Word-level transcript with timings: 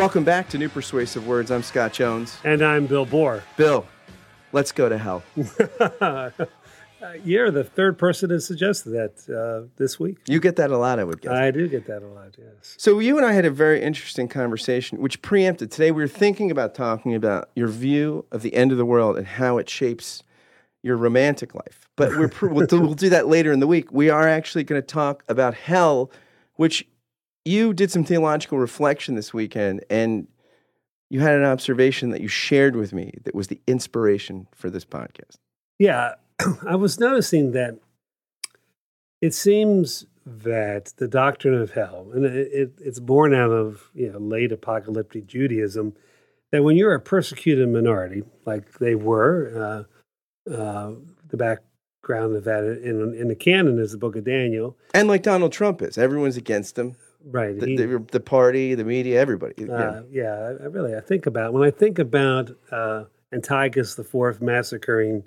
Welcome 0.00 0.24
back 0.24 0.48
to 0.48 0.56
New 0.56 0.70
Persuasive 0.70 1.26
Words. 1.26 1.50
I'm 1.50 1.62
Scott 1.62 1.92
Jones. 1.92 2.38
And 2.42 2.62
I'm 2.62 2.86
Bill 2.86 3.04
Borror. 3.04 3.42
Bill, 3.58 3.86
let's 4.50 4.72
go 4.72 4.88
to 4.88 4.96
hell. 4.96 5.22
You're 7.22 7.50
the 7.50 7.64
third 7.64 7.98
person 7.98 8.30
to 8.30 8.40
suggest 8.40 8.86
that 8.86 9.28
uh, 9.28 9.68
this 9.76 10.00
week. 10.00 10.16
You 10.26 10.40
get 10.40 10.56
that 10.56 10.70
a 10.70 10.78
lot, 10.78 10.98
I 10.98 11.04
would 11.04 11.20
guess. 11.20 11.32
I 11.32 11.50
do 11.50 11.68
get 11.68 11.86
that 11.88 12.02
a 12.02 12.06
lot, 12.06 12.34
yes. 12.38 12.76
So 12.78 12.98
you 12.98 13.18
and 13.18 13.26
I 13.26 13.32
had 13.32 13.44
a 13.44 13.50
very 13.50 13.82
interesting 13.82 14.26
conversation, 14.26 15.02
which 15.02 15.20
preempted 15.20 15.70
today. 15.70 15.90
We 15.90 16.00
were 16.00 16.08
thinking 16.08 16.50
about 16.50 16.74
talking 16.74 17.14
about 17.14 17.50
your 17.54 17.68
view 17.68 18.24
of 18.32 18.40
the 18.40 18.54
end 18.54 18.72
of 18.72 18.78
the 18.78 18.86
world 18.86 19.18
and 19.18 19.26
how 19.26 19.58
it 19.58 19.68
shapes 19.68 20.22
your 20.82 20.96
romantic 20.96 21.54
life. 21.54 21.90
But 21.96 22.16
we're 22.16 22.30
we'll, 22.48 22.66
do, 22.66 22.80
we'll 22.80 22.94
do 22.94 23.10
that 23.10 23.28
later 23.28 23.52
in 23.52 23.60
the 23.60 23.66
week. 23.66 23.92
We 23.92 24.08
are 24.08 24.26
actually 24.26 24.64
going 24.64 24.80
to 24.80 24.86
talk 24.86 25.24
about 25.28 25.52
hell, 25.52 26.10
which 26.54 26.86
you 27.44 27.72
did 27.72 27.90
some 27.90 28.04
theological 28.04 28.58
reflection 28.58 29.14
this 29.14 29.32
weekend, 29.32 29.84
and 29.90 30.28
you 31.08 31.20
had 31.20 31.34
an 31.34 31.44
observation 31.44 32.10
that 32.10 32.20
you 32.20 32.28
shared 32.28 32.76
with 32.76 32.92
me 32.92 33.14
that 33.24 33.34
was 33.34 33.48
the 33.48 33.60
inspiration 33.66 34.46
for 34.54 34.70
this 34.70 34.84
podcast. 34.84 35.36
Yeah, 35.78 36.14
I 36.66 36.76
was 36.76 37.00
noticing 37.00 37.52
that 37.52 37.78
it 39.20 39.34
seems 39.34 40.06
that 40.26 40.92
the 40.96 41.08
doctrine 41.08 41.54
of 41.54 41.72
hell, 41.72 42.10
and 42.14 42.24
it, 42.24 42.48
it, 42.52 42.72
it's 42.80 43.00
born 43.00 43.34
out 43.34 43.50
of 43.50 43.90
you 43.94 44.12
know 44.12 44.18
late 44.18 44.52
apocalyptic 44.52 45.26
Judaism, 45.26 45.94
that 46.52 46.62
when 46.62 46.76
you're 46.76 46.94
a 46.94 47.00
persecuted 47.00 47.68
minority, 47.68 48.22
like 48.44 48.78
they 48.78 48.94
were, 48.94 49.86
uh, 50.48 50.52
uh, 50.52 50.92
the 51.28 51.36
background 51.36 52.36
of 52.36 52.44
that 52.44 52.64
in, 52.64 53.14
in 53.14 53.28
the 53.28 53.34
canon 53.34 53.78
is 53.78 53.92
the 53.92 53.98
Book 53.98 54.16
of 54.16 54.24
Daniel, 54.24 54.76
and 54.94 55.08
like 55.08 55.22
Donald 55.22 55.52
Trump 55.52 55.82
is, 55.82 55.98
everyone's 55.98 56.36
against 56.36 56.78
him. 56.78 56.96
Right, 57.24 57.58
the, 57.58 57.66
he- 57.66 57.76
the, 57.76 58.04
the 58.10 58.20
party, 58.20 58.74
the 58.74 58.84
media, 58.84 59.20
everybody. 59.20 59.54
Yeah. 59.58 59.72
Uh, 59.74 60.02
yeah, 60.10 60.32
I, 60.32 60.64
I 60.64 60.66
really 60.66 60.94
I 60.96 61.00
think 61.00 61.26
about 61.26 61.52
when 61.52 61.62
I 61.62 61.70
think 61.70 61.98
about 61.98 62.50
uh, 62.70 63.04
Antiochus 63.32 63.94
the 63.94 64.04
Fourth 64.04 64.40
massacring 64.40 65.24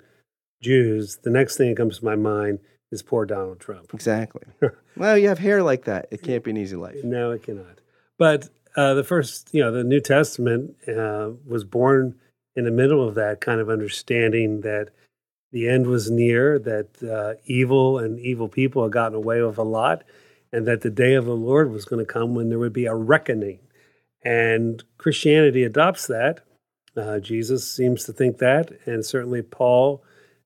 Jews, 0.62 1.18
the 1.22 1.30
next 1.30 1.56
thing 1.56 1.70
that 1.70 1.76
comes 1.76 1.98
to 1.98 2.04
my 2.04 2.16
mind 2.16 2.58
is 2.90 3.02
poor 3.02 3.26
Donald 3.26 3.60
Trump. 3.60 3.92
Exactly. 3.92 4.42
well, 4.96 5.18
you 5.18 5.28
have 5.28 5.38
hair 5.38 5.62
like 5.62 5.84
that. 5.84 6.08
It 6.10 6.22
can't 6.22 6.42
be 6.42 6.50
an 6.50 6.56
easy 6.56 6.76
life. 6.76 7.02
No, 7.04 7.32
it 7.32 7.42
cannot. 7.42 7.80
But 8.18 8.48
uh, 8.76 8.94
the 8.94 9.04
first, 9.04 9.50
you 9.52 9.60
know, 9.60 9.72
the 9.72 9.84
New 9.84 10.00
Testament 10.00 10.76
uh, 10.88 11.30
was 11.46 11.64
born 11.64 12.16
in 12.56 12.64
the 12.64 12.70
middle 12.70 13.06
of 13.06 13.14
that 13.16 13.40
kind 13.40 13.60
of 13.60 13.68
understanding 13.68 14.60
that 14.62 14.90
the 15.52 15.68
end 15.68 15.86
was 15.86 16.10
near, 16.10 16.58
that 16.60 17.02
uh, 17.02 17.40
evil 17.46 17.98
and 17.98 18.18
evil 18.18 18.48
people 18.48 18.82
had 18.82 18.92
gotten 18.92 19.16
away 19.16 19.42
with 19.42 19.58
a 19.58 19.62
lot, 19.62 20.02
and 20.54 20.66
that 20.66 20.82
the 20.82 20.90
day 20.90 21.14
of 21.14 21.24
the 21.24 21.36
Lord 21.36 21.70
was 21.72 21.84
going 21.84 22.04
to 22.04 22.12
come 22.12 22.34
when 22.34 22.48
there 22.48 22.58
would 22.58 22.72
be 22.72 22.86
a 22.86 22.94
reckoning. 22.94 23.58
And 24.22 24.82
Christianity 24.98 25.64
adopts 25.64 26.06
that. 26.06 26.40
Uh, 26.96 27.18
Jesus 27.18 27.68
seems 27.70 28.04
to 28.04 28.12
think 28.12 28.38
that, 28.38 28.70
and 28.86 29.04
certainly 29.04 29.42
Paul. 29.42 30.02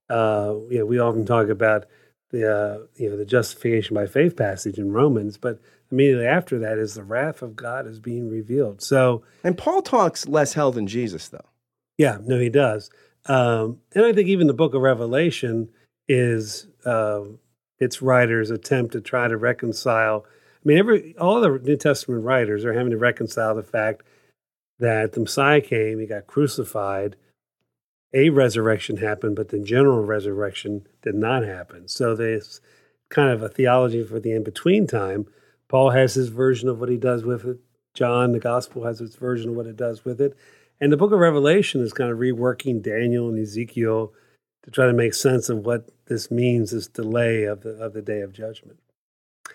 Uh, 0.09 0.55
you 0.71 0.79
know, 0.79 0.87
we 0.87 0.99
often 0.99 1.27
talk 1.27 1.49
about 1.49 1.85
the 2.31 2.51
uh, 2.51 2.79
you 2.97 3.11
know 3.11 3.17
the 3.19 3.27
justification 3.27 3.95
by 3.95 4.07
faith 4.07 4.35
passage 4.37 4.79
in 4.79 4.93
Romans, 4.93 5.37
but 5.37 5.61
immediately 5.93 6.27
after 6.27 6.59
that 6.59 6.79
is 6.79 6.95
the 6.95 7.05
wrath 7.05 7.43
of 7.43 7.55
God 7.55 7.87
is 7.87 8.01
being 8.01 8.31
revealed. 8.31 8.81
So, 8.83 9.23
And 9.45 9.59
Paul 9.59 9.83
talks 9.83 10.27
less 10.27 10.55
hell 10.55 10.73
than 10.73 10.87
Jesus, 10.87 11.29
though. 11.29 11.45
yeah, 11.99 12.19
no, 12.23 12.39
he 12.39 12.49
does, 12.49 12.91
um, 13.27 13.81
and 13.95 14.07
I 14.07 14.15
think 14.15 14.29
even 14.29 14.47
the 14.47 14.55
Book 14.55 14.73
of 14.75 14.81
Revelation 14.81 15.69
is 16.09 16.67
uh, 16.87 17.21
its 17.79 18.03
writers' 18.03 18.51
attempt 18.51 18.93
to 18.93 19.01
try 19.01 19.29
to 19.29 19.37
reconcile. 19.37 20.25
I 20.27 20.61
mean, 20.65 20.79
every 20.79 21.17
all 21.19 21.41
the 21.41 21.59
New 21.59 21.77
Testament 21.77 22.25
writers 22.25 22.65
are 22.65 22.73
having 22.73 22.91
to 22.91 22.99
reconcile 22.99 23.55
the 23.55 23.63
fact 23.63 24.03
that 24.79 25.13
the 25.13 25.21
Messiah 25.21 25.61
came, 25.61 25.99
he 25.99 26.07
got 26.07 26.27
crucified, 26.27 27.17
a 28.15 28.31
resurrection 28.31 28.99
happened, 28.99 29.37
but 29.37 29.49
the 29.49 29.59
general 29.59 30.03
resurrection 30.03 30.87
did 31.03 31.15
not 31.15 31.45
happen. 31.45 31.89
So 31.89 32.15
there's 32.15 32.61
kind 33.11 33.31
of 33.31 33.43
a 33.43 33.49
theology 33.49 34.05
for 34.05 34.21
the 34.21 34.33
in 34.33 34.43
between 34.43 34.87
time. 34.87 35.27
Paul 35.69 35.91
has 35.91 36.15
his 36.15 36.29
version 36.29 36.69
of 36.69 36.81
what 36.81 36.89
he 36.89 36.97
does 36.97 37.25
with 37.25 37.45
it. 37.45 37.59
John, 37.95 38.33
the 38.33 38.39
gospel, 38.39 38.85
has 38.85 39.01
its 39.01 39.17
version 39.17 39.51
of 39.51 39.57
what 39.57 39.67
it 39.67 39.77
does 39.77 40.05
with 40.05 40.21
it. 40.21 40.37
And 40.81 40.93
the 40.93 40.97
book 40.97 41.13
of 41.13 41.19
Revelation 41.19 41.83
is 41.83 41.93
kind 41.93 42.11
of 42.11 42.19
reworking 42.19 42.83
Daniel 42.83 43.29
and 43.29 43.39
Ezekiel 43.39 44.13
to 44.69 44.75
try 44.75 44.87
to 44.87 44.93
make 44.93 45.15
sense 45.15 45.49
of 45.49 45.65
what 45.65 45.89
this 46.09 46.31
means, 46.31 46.73
this 46.73 46.89
delay 46.89 47.45
of 47.45 47.63
the, 47.63 47.71
of 47.71 47.95
the 47.95 48.03
day 48.03 48.21
of 48.21 48.35
judgment. 48.35 48.79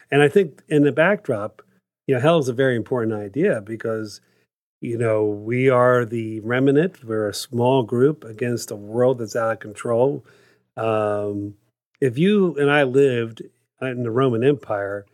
And 0.10 0.24
I 0.24 0.28
think 0.28 0.64
in 0.68 0.82
the 0.84 0.92
backdrop, 0.92 1.62
you 2.08 2.16
know, 2.16 2.22
hell 2.22 2.40
is 2.40 2.50
a 2.50 2.54
very 2.54 2.76
important 2.76 3.14
idea 3.14 3.62
because 3.62 4.22
you 4.82 4.98
know, 4.98 5.24
we 5.24 5.70
are 5.70 6.04
the 6.04 6.42
remnant. 6.42 7.06
We're 7.06 7.30
a 7.30 7.34
small 7.34 7.84
group 7.84 8.26
against 8.26 8.70
a 8.70 8.76
world 8.76 9.20
that's 9.20 9.36
out 9.36 9.54
of 9.54 9.60
control. 9.60 10.26
Um, 10.76 11.56
if 12.02 12.18
you 12.18 12.58
and 12.58 12.70
I 12.70 12.84
lived 12.84 13.44
in 13.82 14.04
the 14.04 14.12
Roman 14.12 14.44
Empire, 14.44 15.06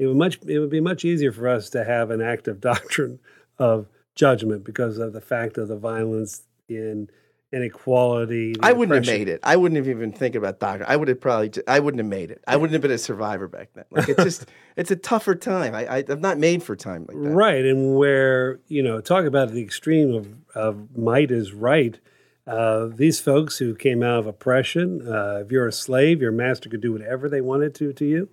it 0.00 0.06
would 0.06 0.16
much 0.16 0.40
it 0.44 0.58
would 0.58 0.70
be 0.70 0.80
much 0.80 1.04
easier 1.04 1.30
for 1.30 1.46
us 1.46 1.70
to 1.70 1.84
have 1.84 2.10
an 2.10 2.20
active 2.20 2.60
doctrine 2.72 3.20
of 3.58 3.86
judgment 4.16 4.64
because 4.64 4.98
of 4.98 5.12
the 5.12 5.20
fact 5.20 5.56
of 5.56 5.68
the 5.68 5.76
violence 5.76 6.42
and 6.68 7.12
inequality. 7.52 8.54
I 8.60 8.72
wouldn't 8.72 8.94
have 9.06 9.14
made 9.14 9.28
it. 9.28 9.40
I 9.42 9.56
wouldn't 9.56 9.76
have 9.76 9.88
even 9.88 10.12
think 10.12 10.34
about 10.34 10.58
doctor. 10.58 10.84
I 10.88 10.96
would 10.96 11.08
have 11.08 11.20
probably. 11.20 11.50
ju- 11.50 11.62
I 11.68 11.80
wouldn't 11.80 11.98
have 11.98 12.08
made 12.08 12.30
it. 12.30 12.42
I 12.46 12.56
wouldn't 12.56 12.72
have 12.72 12.82
been 12.82 12.90
a 12.90 12.98
survivor 12.98 13.48
back 13.48 13.70
then. 13.74 13.84
Like 13.90 14.08
it's 14.08 14.22
just, 14.22 14.46
it's 14.76 14.90
a 14.90 14.96
tougher 14.96 15.34
time. 15.34 15.74
I, 15.74 15.98
I, 15.98 16.04
I'm 16.08 16.20
not 16.20 16.38
made 16.38 16.62
for 16.62 16.74
time 16.74 17.06
like 17.06 17.16
that. 17.20 17.30
Right, 17.30 17.64
and 17.64 17.96
where 17.96 18.60
you 18.68 18.82
know, 18.82 19.00
talk 19.00 19.24
about 19.24 19.50
the 19.50 19.62
extreme 19.62 20.14
of, 20.14 20.28
of 20.54 20.96
might 20.96 21.30
is 21.30 21.52
right. 21.52 21.98
Uh, 22.46 22.86
these 22.86 23.20
folks 23.20 23.58
who 23.58 23.74
came 23.74 24.02
out 24.02 24.18
of 24.18 24.26
oppression, 24.26 25.06
uh, 25.06 25.42
if 25.44 25.52
you're 25.52 25.68
a 25.68 25.72
slave, 25.72 26.20
your 26.20 26.32
master 26.32 26.68
could 26.68 26.80
do 26.80 26.92
whatever 26.92 27.28
they 27.28 27.40
wanted 27.40 27.74
to 27.76 27.92
to 27.92 28.04
you, 28.04 28.28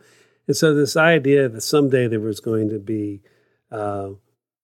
and 0.47 0.55
so 0.55 0.73
this 0.73 0.95
idea 0.95 1.47
that 1.49 1.61
someday 1.61 2.07
there 2.07 2.19
was 2.19 2.39
going 2.39 2.69
to 2.69 2.79
be 2.79 3.21
uh, 3.71 4.09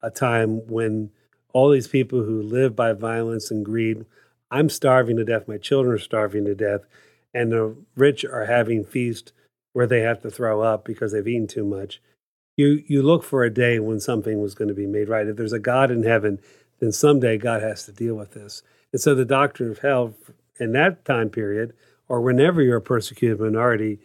a 0.02 0.10
time 0.10 0.66
when 0.68 1.12
all 1.54 1.70
these 1.70 1.88
people 1.88 2.24
who 2.24 2.42
live 2.42 2.76
by 2.76 2.92
violence 2.92 3.50
and 3.50 3.64
greed, 3.64 4.06
I'm 4.56 4.70
starving 4.70 5.18
to 5.18 5.26
death, 5.26 5.48
my 5.48 5.58
children 5.58 5.96
are 5.96 6.00
starving 6.00 6.46
to 6.46 6.56
death, 6.56 6.82
and 7.34 7.52
the 7.52 7.76
rich 7.96 8.24
are 8.24 8.46
having 8.46 8.84
feasts 8.84 9.32
where 9.74 9.88
they 9.88 10.02
have 10.02 10.22
to 10.22 10.32
throw 10.32 10.62
up 10.62 10.86
because 10.86 11.12
they've 11.12 11.28
eaten 11.28 11.48
too 11.48 11.66
much 11.66 12.00
you 12.58 12.84
you 12.88 13.02
look 13.04 13.24
for 13.24 13.44
a 13.44 13.54
day 13.54 13.80
when 13.80 14.00
something 14.00 14.40
was 14.40 14.56
going 14.56 14.68
to 14.68 14.74
be 14.74 14.88
made 14.88 15.10
right. 15.10 15.28
If 15.28 15.38
there's 15.38 15.54
a 15.54 15.60
God 15.60 15.92
in 15.92 16.04
heaven, 16.04 16.40
then 16.80 16.92
someday 16.92 17.38
God 17.38 17.62
has 17.62 17.86
to 17.86 17.92
deal 17.92 18.16
with 18.16 18.34
this. 18.34 18.64
And 18.92 19.02
so 19.02 19.14
the 19.14 19.26
doctrine 19.26 19.72
of 19.72 19.80
hell 19.80 20.14
in 20.60 20.72
that 20.74 21.04
time 21.04 21.30
period, 21.30 21.74
or 22.08 22.22
whenever 22.22 22.62
you're 22.62 22.78
a 22.78 22.82
persecuted 22.82 23.40
minority, 23.40 24.00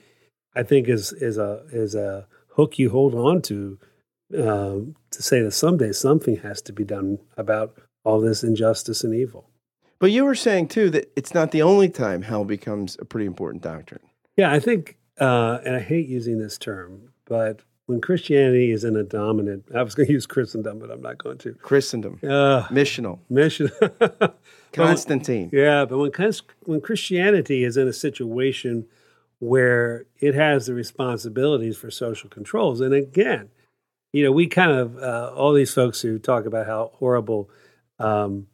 I 0.55 0.62
think 0.62 0.88
is 0.88 1.12
is 1.12 1.38
a 1.38 1.64
is 1.70 1.94
a 1.94 2.26
hook 2.55 2.79
you 2.79 2.91
hold 2.91 3.14
on 3.14 3.43
to 3.43 3.79
um, 4.37 4.96
to 5.11 5.23
say 5.23 5.43
that 5.43 5.53
someday 5.53 5.93
something 5.93 6.38
has 6.38 6.61
to 6.62 6.73
be 6.73 6.85
done 6.85 7.19
about 7.37 7.76
all 8.05 8.20
this 8.20 8.43
injustice 8.43 9.05
and 9.05 9.14
evil. 9.14 9.50
But 10.00 10.11
you 10.11 10.25
were 10.25 10.35
saying 10.35 10.69
too 10.69 10.91
that 10.91 11.12
it's 11.14 11.35
not 11.35 11.52
the 11.52 11.62
only 11.62 11.88
time 11.88 12.23
hell 12.23 12.44
becomes 12.44 12.97
a 12.99 13.05
pretty 13.05 13.26
important 13.26 13.62
doctrine. 13.62 14.00
Yeah, 14.37 14.50
I 14.50 14.58
think, 14.58 14.97
uh, 15.20 15.58
and 15.64 15.76
I 15.76 15.81
hate 15.81 16.08
using 16.08 16.38
this 16.38 16.56
term, 16.58 17.12
but 17.26 17.61
when 17.85 18.00
Christianity 18.00 18.70
is 18.70 18.85
in 18.85 18.97
a 18.97 19.02
dominant, 19.02 19.64
I 19.75 19.82
was 19.82 19.94
going 19.94 20.06
to 20.06 20.12
use 20.12 20.25
Christendom, 20.25 20.79
but 20.79 20.91
I'm 20.91 21.02
not 21.02 21.19
going 21.19 21.38
to. 21.38 21.52
Christendom, 21.55 22.19
Uh, 22.23 22.62
missional, 22.69 23.19
mission. 23.29 23.70
Constantine. 24.73 25.50
Yeah, 25.52 25.85
but 25.85 25.99
when 25.99 26.12
when 26.64 26.81
Christianity 26.81 27.64
is 27.64 27.76
in 27.76 27.88
a 27.88 27.93
situation 27.93 28.87
where 29.41 30.06
it 30.20 30.35
has 30.35 30.67
the 30.67 30.75
responsibilities 30.75 31.76
for 31.76 31.91
social 31.91 32.31
controls, 32.31 32.81
and 32.81 32.94
again, 32.94 33.50
you 34.12 34.25
know, 34.25 34.32
we 34.32 34.46
kind 34.46 34.70
of 34.70 34.96
uh, 34.96 35.32
all 35.35 35.53
these 35.53 35.75
folks 35.75 36.00
who 36.00 36.19
talk 36.19 36.46
about 36.46 36.67
how 36.67 36.93
horrible 36.94 37.50
um, 37.99 38.46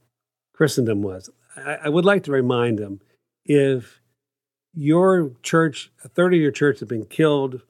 Christendom 0.55 1.03
was. 1.03 1.29
I, 1.57 1.79
I 1.85 1.89
would 1.89 2.05
like 2.05 2.23
to 2.25 2.33
remind 2.33 2.79
them 2.79 3.01
if 3.45 4.01
your 4.75 5.33
church, 5.43 5.91
a 6.05 6.09
third 6.09 6.35
of 6.35 6.41
your 6.41 6.51
church, 6.51 6.81
has 6.81 6.89
been 6.89 7.07
killed 7.07 7.63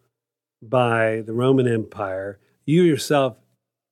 by 0.62 1.22
the 1.24 1.32
Roman 1.32 1.68
Empire, 1.68 2.38
you 2.64 2.82
yourself 2.82 3.36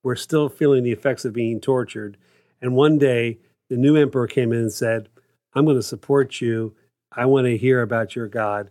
were 0.02 0.16
still 0.16 0.48
feeling 0.48 0.82
the 0.82 0.92
effects 0.92 1.24
of 1.24 1.32
being 1.32 1.60
tortured, 1.60 2.16
and 2.60 2.74
one 2.74 2.98
day 2.98 3.38
the 3.70 3.76
new 3.76 3.96
emperor 3.96 4.26
came 4.26 4.52
in 4.52 4.58
and 4.58 4.72
said, 4.72 5.08
I'm 5.54 5.64
going 5.64 5.76
to 5.76 5.82
support 5.82 6.40
you. 6.40 6.74
I 7.12 7.26
want 7.26 7.46
to 7.46 7.56
hear 7.56 7.80
about 7.80 8.16
your 8.16 8.26
God. 8.26 8.70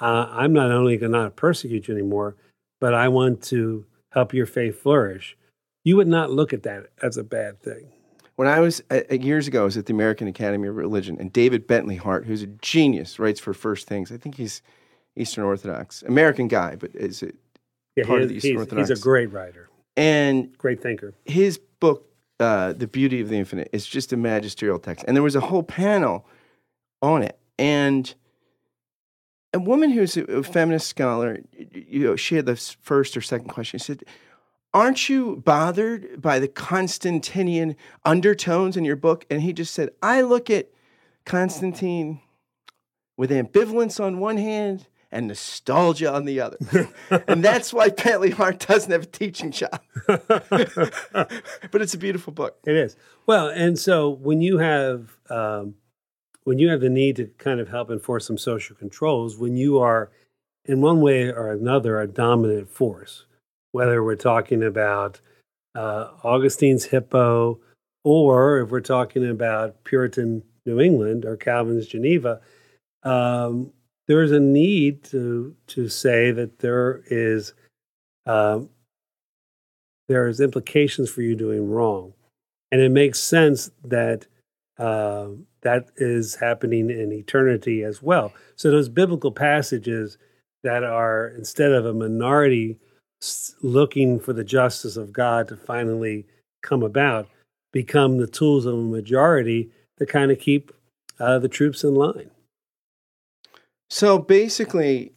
Uh, 0.00 0.28
I'm 0.30 0.52
not 0.52 0.70
only 0.70 0.96
going 0.96 1.12
to 1.12 1.18
not 1.18 1.36
persecute 1.36 1.88
you 1.88 1.94
anymore, 1.94 2.36
but 2.80 2.94
I 2.94 3.08
want 3.08 3.42
to 3.44 3.84
help 4.12 4.32
your 4.32 4.46
faith 4.46 4.80
flourish. 4.80 5.36
You 5.84 5.96
would 5.96 6.08
not 6.08 6.30
look 6.30 6.52
at 6.52 6.62
that 6.62 6.90
as 7.02 7.16
a 7.16 7.24
bad 7.24 7.60
thing. 7.60 7.92
When 8.40 8.48
I 8.48 8.60
was 8.60 8.82
uh, 8.90 9.02
uh, 9.10 9.16
years 9.16 9.48
ago, 9.48 9.60
I 9.60 9.64
was 9.64 9.76
at 9.76 9.84
the 9.84 9.92
American 9.92 10.26
Academy 10.26 10.66
of 10.66 10.74
Religion, 10.74 11.18
and 11.20 11.30
David 11.30 11.66
Bentley 11.66 11.96
Hart, 11.96 12.24
who's 12.24 12.40
a 12.40 12.46
genius, 12.46 13.18
writes 13.18 13.38
for 13.38 13.52
First 13.52 13.86
Things. 13.86 14.10
I 14.10 14.16
think 14.16 14.36
he's 14.36 14.62
Eastern 15.14 15.44
Orthodox, 15.44 16.00
American 16.04 16.48
guy, 16.48 16.74
but 16.74 16.90
is 16.94 17.22
it 17.22 17.34
Yeah, 17.96 18.04
part 18.06 18.20
he 18.20 18.22
of 18.22 18.28
the 18.30 18.36
Eastern 18.36 18.52
he's, 18.52 18.58
Orthodox? 18.60 18.88
he's 18.88 18.98
a 18.98 19.02
great 19.02 19.30
writer, 19.30 19.68
and 19.94 20.56
great 20.56 20.80
thinker. 20.80 21.12
his 21.26 21.58
book 21.80 22.08
uh, 22.38 22.72
the 22.72 22.86
beauty 22.86 23.20
of 23.20 23.28
the 23.28 23.36
infinite 23.36 23.68
is 23.74 23.86
just 23.86 24.10
a 24.10 24.16
magisterial 24.16 24.78
text, 24.78 25.04
and 25.06 25.14
there 25.14 25.22
was 25.22 25.36
a 25.36 25.40
whole 25.40 25.62
panel 25.62 26.26
on 27.02 27.22
it, 27.22 27.38
and 27.58 28.14
a 29.52 29.58
woman 29.58 29.90
who's 29.90 30.16
a, 30.16 30.24
a 30.24 30.42
feminist 30.42 30.86
scholar, 30.86 31.40
you 31.74 32.04
know, 32.04 32.16
she 32.16 32.36
had 32.36 32.46
the 32.46 32.56
first 32.56 33.18
or 33.18 33.20
second 33.20 33.48
question. 33.48 33.78
She 33.78 33.84
said, 33.84 34.04
"Aren't 34.72 35.08
you 35.08 35.36
bothered 35.44 36.20
by 36.20 36.38
the 36.38 36.48
Constantinian 36.48 37.76
undertones 38.04 38.76
in 38.76 38.84
your 38.84 38.96
book?" 38.96 39.26
And 39.30 39.42
he 39.42 39.52
just 39.52 39.74
said, 39.74 39.90
"I 40.02 40.20
look 40.22 40.50
at 40.50 40.70
Constantine 41.24 42.20
with 43.16 43.30
ambivalence 43.30 44.02
on 44.02 44.18
one 44.18 44.36
hand." 44.36 44.86
And 45.12 45.26
nostalgia 45.26 46.12
on 46.12 46.24
the 46.24 46.38
other. 46.38 46.56
and 47.26 47.42
that's 47.42 47.72
why 47.72 47.88
Bentley 47.88 48.30
Hart 48.30 48.64
doesn't 48.68 48.92
have 48.92 49.02
a 49.02 49.06
teaching 49.06 49.50
job. 49.50 49.80
but 50.06 50.22
it's 51.74 51.94
a 51.94 51.98
beautiful 51.98 52.32
book. 52.32 52.58
It 52.64 52.76
is. 52.76 52.94
Well, 53.26 53.48
and 53.48 53.76
so 53.76 54.08
when 54.08 54.40
you 54.40 54.58
have 54.58 55.18
um, 55.28 55.74
when 56.44 56.58
you 56.58 56.68
have 56.68 56.80
the 56.80 56.90
need 56.90 57.16
to 57.16 57.26
kind 57.38 57.60
of 57.60 57.68
help 57.68 57.90
enforce 57.90 58.26
some 58.26 58.38
social 58.38 58.76
controls, 58.76 59.36
when 59.36 59.56
you 59.56 59.78
are 59.78 60.10
in 60.64 60.80
one 60.80 61.00
way 61.00 61.30
or 61.30 61.50
another 61.50 62.00
a 62.00 62.06
dominant 62.06 62.68
force, 62.68 63.26
whether 63.72 64.02
we're 64.02 64.16
talking 64.16 64.62
about 64.62 65.20
uh, 65.74 66.08
Augustine's 66.24 66.84
Hippo, 66.84 67.60
or 68.04 68.60
if 68.60 68.70
we're 68.70 68.80
talking 68.80 69.28
about 69.28 69.84
Puritan 69.84 70.42
New 70.66 70.80
England 70.80 71.24
or 71.24 71.36
Calvin's 71.36 71.86
Geneva, 71.86 72.40
um, 73.02 73.72
there's 74.08 74.32
a 74.32 74.40
need 74.40 75.04
to 75.04 75.54
to 75.68 75.88
say 75.88 76.32
that 76.32 76.58
there 76.58 77.02
is 77.06 77.54
um, 78.26 78.68
there 80.08 80.26
is 80.26 80.40
implications 80.40 81.08
for 81.08 81.22
you 81.22 81.36
doing 81.36 81.70
wrong, 81.70 82.12
and 82.72 82.80
it 82.80 82.90
makes 82.90 83.20
sense 83.20 83.70
that 83.84 84.26
uh, 84.78 85.28
that 85.62 85.90
is 85.96 86.34
happening 86.36 86.90
in 86.90 87.12
eternity 87.12 87.84
as 87.84 88.02
well. 88.02 88.32
So 88.56 88.70
those 88.70 88.88
biblical 88.88 89.30
passages 89.30 90.18
that 90.62 90.82
are 90.82 91.28
instead 91.28 91.72
of 91.72 91.86
a 91.86 91.94
minority 91.94 92.78
looking 93.62 94.18
for 94.18 94.32
the 94.32 94.44
justice 94.44 94.96
of 94.96 95.12
God 95.12 95.48
to 95.48 95.56
finally 95.56 96.26
come 96.62 96.82
about, 96.82 97.28
become 97.72 98.18
the 98.18 98.26
tools 98.26 98.66
of 98.66 98.74
a 98.74 98.82
majority 98.82 99.70
to 99.98 100.06
kind 100.06 100.30
of 100.30 100.38
keep 100.38 100.72
uh, 101.18 101.38
the 101.38 101.48
troops 101.48 101.84
in 101.84 101.94
line. 101.94 102.30
So 103.88 104.18
basically, 104.18 105.12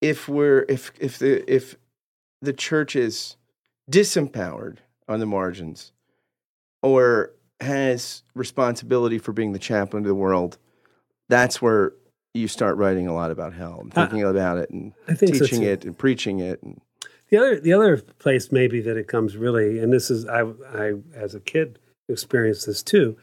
if 0.00 0.28
we're 0.28 0.64
if 0.68 0.92
if 0.98 1.18
the 1.18 1.50
if 1.52 1.76
the 2.42 2.52
church 2.52 2.96
is 2.96 3.36
disempowered 3.90 4.78
on 5.08 5.20
the 5.20 5.26
margins, 5.26 5.92
or 6.82 7.32
has 7.60 8.22
responsibility 8.34 9.18
for 9.18 9.32
being 9.32 9.52
the 9.52 9.58
chaplain 9.58 10.04
of 10.04 10.08
the 10.08 10.14
world, 10.14 10.58
that's 11.28 11.62
where 11.62 11.92
you 12.34 12.48
start 12.48 12.76
writing 12.76 13.06
a 13.06 13.14
lot 13.14 13.30
about 13.30 13.54
hell 13.54 13.78
and 13.80 13.92
thinking 13.94 14.22
about 14.22 14.58
it 14.58 14.68
and 14.70 14.92
teaching 15.18 15.62
so 15.62 15.62
it 15.62 15.84
and 15.84 15.96
preaching 15.96 16.40
it. 16.40 16.62
And 16.62 16.80
the 17.28 17.36
other 17.36 17.60
the 17.60 17.72
other 17.72 17.98
place 17.98 18.52
maybe 18.52 18.80
that 18.82 18.96
it 18.96 19.08
comes 19.08 19.36
really, 19.36 19.78
and 19.78 19.92
this 19.92 20.10
is 20.10 20.26
I 20.26 20.42
I 20.72 20.94
as 21.14 21.34
a 21.34 21.40
kid 21.40 21.78
experienced 22.08 22.66
this 22.66 22.82
too, 22.82 23.16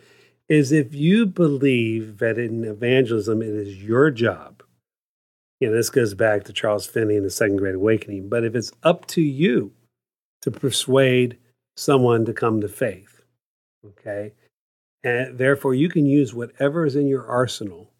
is 0.49 0.71
if 0.71 0.93
you 0.93 1.25
believe 1.25 2.17
that 2.17 2.37
in 2.37 2.63
evangelism 2.63 3.41
it 3.41 3.49
is 3.49 3.81
your 3.81 4.11
job. 4.11 4.63
You 5.59 5.69
know, 5.69 5.75
this 5.75 5.89
goes 5.89 6.13
back 6.13 6.43
to 6.43 6.53
Charles 6.53 6.85
Finney 6.85 7.15
and 7.15 7.25
the 7.25 7.29
Second 7.29 7.57
Great 7.57 7.75
Awakening. 7.75 8.27
But 8.27 8.43
if 8.43 8.53
it's 8.53 8.73
up 8.83 9.05
to 9.07 9.21
you 9.21 9.71
to 10.41 10.51
persuade 10.51 11.37
someone 11.77 12.25
to 12.25 12.33
come 12.33 12.59
to 12.59 12.67
faith, 12.67 13.21
okay, 13.85 14.33
and 15.05 15.37
therefore 15.37 15.73
you 15.73 15.87
can 15.87 16.05
use 16.05 16.33
whatever 16.33 16.85
is 16.85 16.97
in 16.97 17.07
your 17.07 17.25
arsenal 17.25 17.92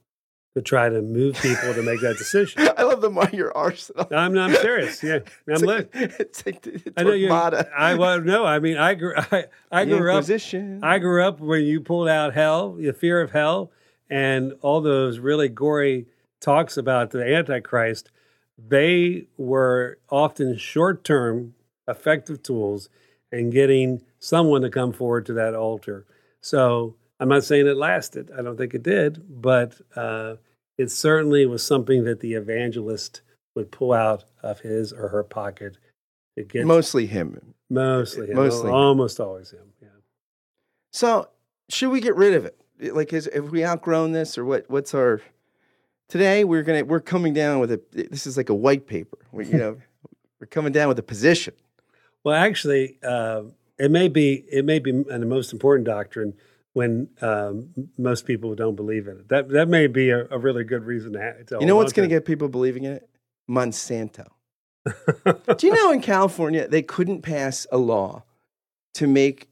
to 0.56 0.62
try 0.62 0.88
to 0.88 1.02
move 1.02 1.36
people 1.42 1.74
to 1.74 1.82
make 1.82 2.02
that 2.02 2.18
decision. 2.18 2.70
I 2.78 2.84
love 2.84 3.02
the 3.02 3.10
more 3.10 3.30
your 3.34 3.56
arsenal. 3.58 4.08
I'm, 4.12 4.38
I'm 4.38 4.54
serious. 4.56 5.02
Yeah, 5.02 5.20
I'm 5.48 5.54
it's 5.54 5.64
like, 5.64 5.90
it's 5.94 6.46
like 6.46 6.68
it's 6.68 6.90
I 6.96 7.04
know 7.04 7.14
you. 7.14 7.32
I 7.32 7.96
well, 7.96 8.22
no. 8.22 8.46
I 8.46 8.60
mean, 8.60 8.78
I 8.78 8.94
grew. 8.94 9.14
I, 9.18 9.46
I 9.72 9.86
grew 9.86 10.12
up. 10.12 10.26
I 10.84 11.00
grew 11.00 11.24
up 11.24 11.40
when 11.40 11.64
you 11.64 11.82
pulled 11.82 12.08
out 12.08 12.34
hell, 12.34 12.74
the 12.74 12.94
fear 12.94 13.22
of 13.22 13.32
hell, 13.32 13.72
and 14.10 14.54
all 14.62 14.82
those 14.82 15.20
really 15.20 15.50
gory 15.50 16.08
talks 16.40 16.78
about 16.78 17.12
the 17.12 17.24
Antichrist. 17.24 18.12
They 18.56 19.26
were 19.36 19.98
often 20.12 20.58
short-term, 20.58 21.56
effective 21.88 22.44
tools 22.44 22.88
in 23.32 23.50
getting 23.50 24.04
someone 24.20 24.62
to 24.62 24.70
come 24.70 24.94
forward 24.94 25.26
to 25.26 25.34
that 25.34 25.56
altar. 25.56 26.06
So 26.40 26.96
I'm 27.24 27.30
not 27.30 27.46
saying 27.46 27.68
it 27.68 27.78
lasted. 27.78 28.32
I 28.38 28.42
don't 28.42 28.58
think 28.58 28.74
it 28.74 28.84
did, 28.84 29.24
but 29.42 29.80
uh, 29.96 30.36
it 30.78 30.92
certainly 30.92 31.46
was 31.46 31.66
something 31.66 32.04
that 32.04 32.20
the 32.20 32.34
evangelist 32.34 33.22
would 33.56 33.72
pull 33.72 33.94
out 33.94 34.26
of 34.42 34.60
his 34.60 34.92
or 34.92 35.08
her 35.08 35.24
pocket 35.24 35.78
to 36.38 36.44
get. 36.44 36.66
Mostly 36.66 37.06
him. 37.06 37.54
Mostly 37.70 38.28
him. 38.28 38.36
Mostly 38.36 38.70
almost 38.70 39.20
him. 39.20 39.26
always 39.26 39.52
him. 39.52 39.72
Yeah. 39.82 39.88
So 40.92 41.30
should 41.70 41.92
we 41.92 42.02
get 42.02 42.18
rid 42.18 42.34
of 42.34 42.44
it? 42.44 42.60
Like, 42.94 43.14
is, 43.14 43.30
have 43.34 43.52
we 43.52 43.64
outgrown 43.64 44.12
this, 44.12 44.38
or 44.38 44.44
what? 44.44 44.70
What's 44.70 44.94
our 44.94 45.22
today? 46.10 46.44
We're 46.44 46.64
gonna 46.64 46.84
we're 46.84 47.00
coming 47.00 47.34
down 47.34 47.62
with 47.62 47.72
a. 47.72 47.80
This 47.94 48.28
is 48.28 48.36
like 48.36 48.50
a 48.50 48.54
white 48.54 48.86
paper. 48.86 49.20
We, 49.32 49.46
you 49.46 49.58
know, 49.58 49.78
we're 50.42 50.48
coming 50.48 50.74
down 50.74 50.90
with 50.90 51.00
a 51.00 51.04
position. 51.04 51.54
Well, 52.26 52.36
actually, 52.36 52.98
uh, 53.02 53.44
it 53.80 53.92
may 53.92 54.10
be 54.10 54.44
it 54.52 54.66
may 54.66 54.80
be 54.80 54.92
the 54.92 55.20
most 55.20 55.54
important 55.54 55.86
doctrine 55.86 56.34
when 56.74 57.08
um, 57.22 57.70
most 57.98 58.26
people 58.26 58.54
don't 58.56 58.76
believe 58.76 59.08
in 59.08 59.18
it. 59.18 59.30
That 59.30 59.50
that 59.50 59.68
may 59.68 59.88
be 59.88 60.10
a, 60.10 60.28
a 60.30 60.38
really 60.38 60.64
good 60.64 60.84
reason 60.84 61.14
to. 61.14 61.22
Have, 61.22 61.46
to 61.48 61.58
you 61.60 61.66
know 61.66 61.76
what's 61.76 61.94
going 61.94 62.08
to 62.08 62.14
get 62.14 62.26
people 62.26 62.50
believing 62.50 62.84
in 62.84 62.94
it? 62.94 63.10
Monsanto. 63.50 64.28
Do 65.58 65.68
you 65.68 65.74
know 65.74 65.92
in 65.92 66.02
California 66.02 66.68
they 66.68 66.82
couldn't 66.82 67.22
pass 67.22 67.66
a 67.72 67.78
law 67.78 68.24
to 68.96 69.08
make 69.08 69.48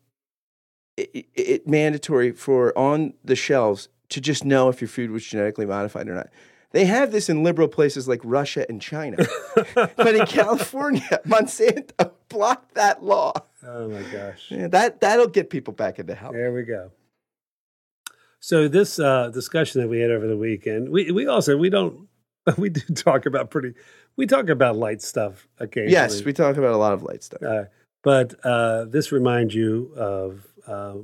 it, 0.98 1.26
it, 1.36 1.68
mandatory 1.68 2.32
for 2.32 2.78
on 2.78 3.14
the 3.24 3.36
shelves 3.36 3.88
to 4.10 4.20
just 4.20 4.44
know 4.44 4.68
if 4.70 4.82
your 4.82 4.90
food 4.90 5.12
was 5.12 5.26
genetically 5.26 5.66
modified 5.66 6.10
or 6.10 6.16
not. 6.16 6.30
They 6.72 6.86
have 6.86 7.12
this 7.12 7.30
in 7.30 7.44
liberal 7.44 7.68
places 7.68 8.08
like 8.08 8.22
Russia 8.24 8.66
and 8.70 8.82
China, 8.82 9.18
but 9.76 10.16
in 10.16 10.26
California, 10.26 11.02
Monsanto 11.28 12.12
blocked 12.30 12.76
that 12.76 13.04
law. 13.04 13.34
Oh 13.66 13.90
my 13.90 14.02
gosh! 14.04 14.48
Yeah, 14.50 14.68
that 14.68 15.02
that'll 15.02 15.28
get 15.28 15.50
people 15.50 15.74
back 15.74 16.00
into 16.00 16.16
health. 16.16 16.34
There 16.34 16.54
we 16.54 16.64
go. 16.64 16.92
So 18.42 18.68
this 18.68 19.00
uh, 19.00 19.30
discussion 19.30 19.82
that 19.82 19.88
we 19.88 20.00
had 20.00 20.10
over 20.12 20.28
the 20.28 20.36
weekend, 20.36 20.90
we 20.90 21.12
we 21.12 21.28
also 21.28 21.56
we 21.56 21.70
don't 21.70 22.08
we 22.58 22.70
do 22.70 22.82
talk 22.94 23.26
about 23.26 23.50
pretty 23.52 23.74
we 24.18 24.26
talk 24.26 24.50
about 24.50 24.76
light 24.76 25.02
stuff 25.02 25.48
occasionally. 25.60 25.94
Yes, 25.94 26.24
we 26.26 26.34
talk 26.34 26.58
about 26.58 26.74
a 26.74 26.78
lot 26.78 26.94
of 26.94 27.04
light 27.04 27.24
stuff. 27.24 27.42
Uh, 27.44 27.66
but 28.04 28.34
uh, 28.44 28.86
this 28.86 29.12
reminds 29.12 29.54
you 29.54 29.94
of 29.96 30.46
uh, 30.68 30.96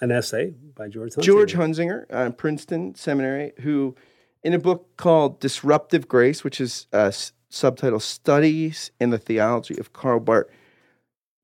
an 0.00 0.12
essay 0.12 0.54
by 0.76 0.88
George 0.88 1.14
Hunsinger. 1.14 1.22
George 1.24 1.54
Hunsinger, 1.54 2.06
uh, 2.10 2.30
Princeton 2.30 2.94
Seminary, 2.94 3.52
who 3.60 3.96
in 4.44 4.54
a 4.54 4.58
book 4.58 4.96
called 4.96 5.40
Disruptive 5.40 6.06
Grace, 6.06 6.44
which 6.44 6.60
is 6.60 6.86
a 6.92 7.06
s- 7.06 7.32
subtitle 7.48 7.98
Studies 8.00 8.92
in 9.00 9.10
the 9.10 9.18
Theology 9.18 9.76
of 9.78 9.92
Karl 9.92 10.20
Barth. 10.20 10.46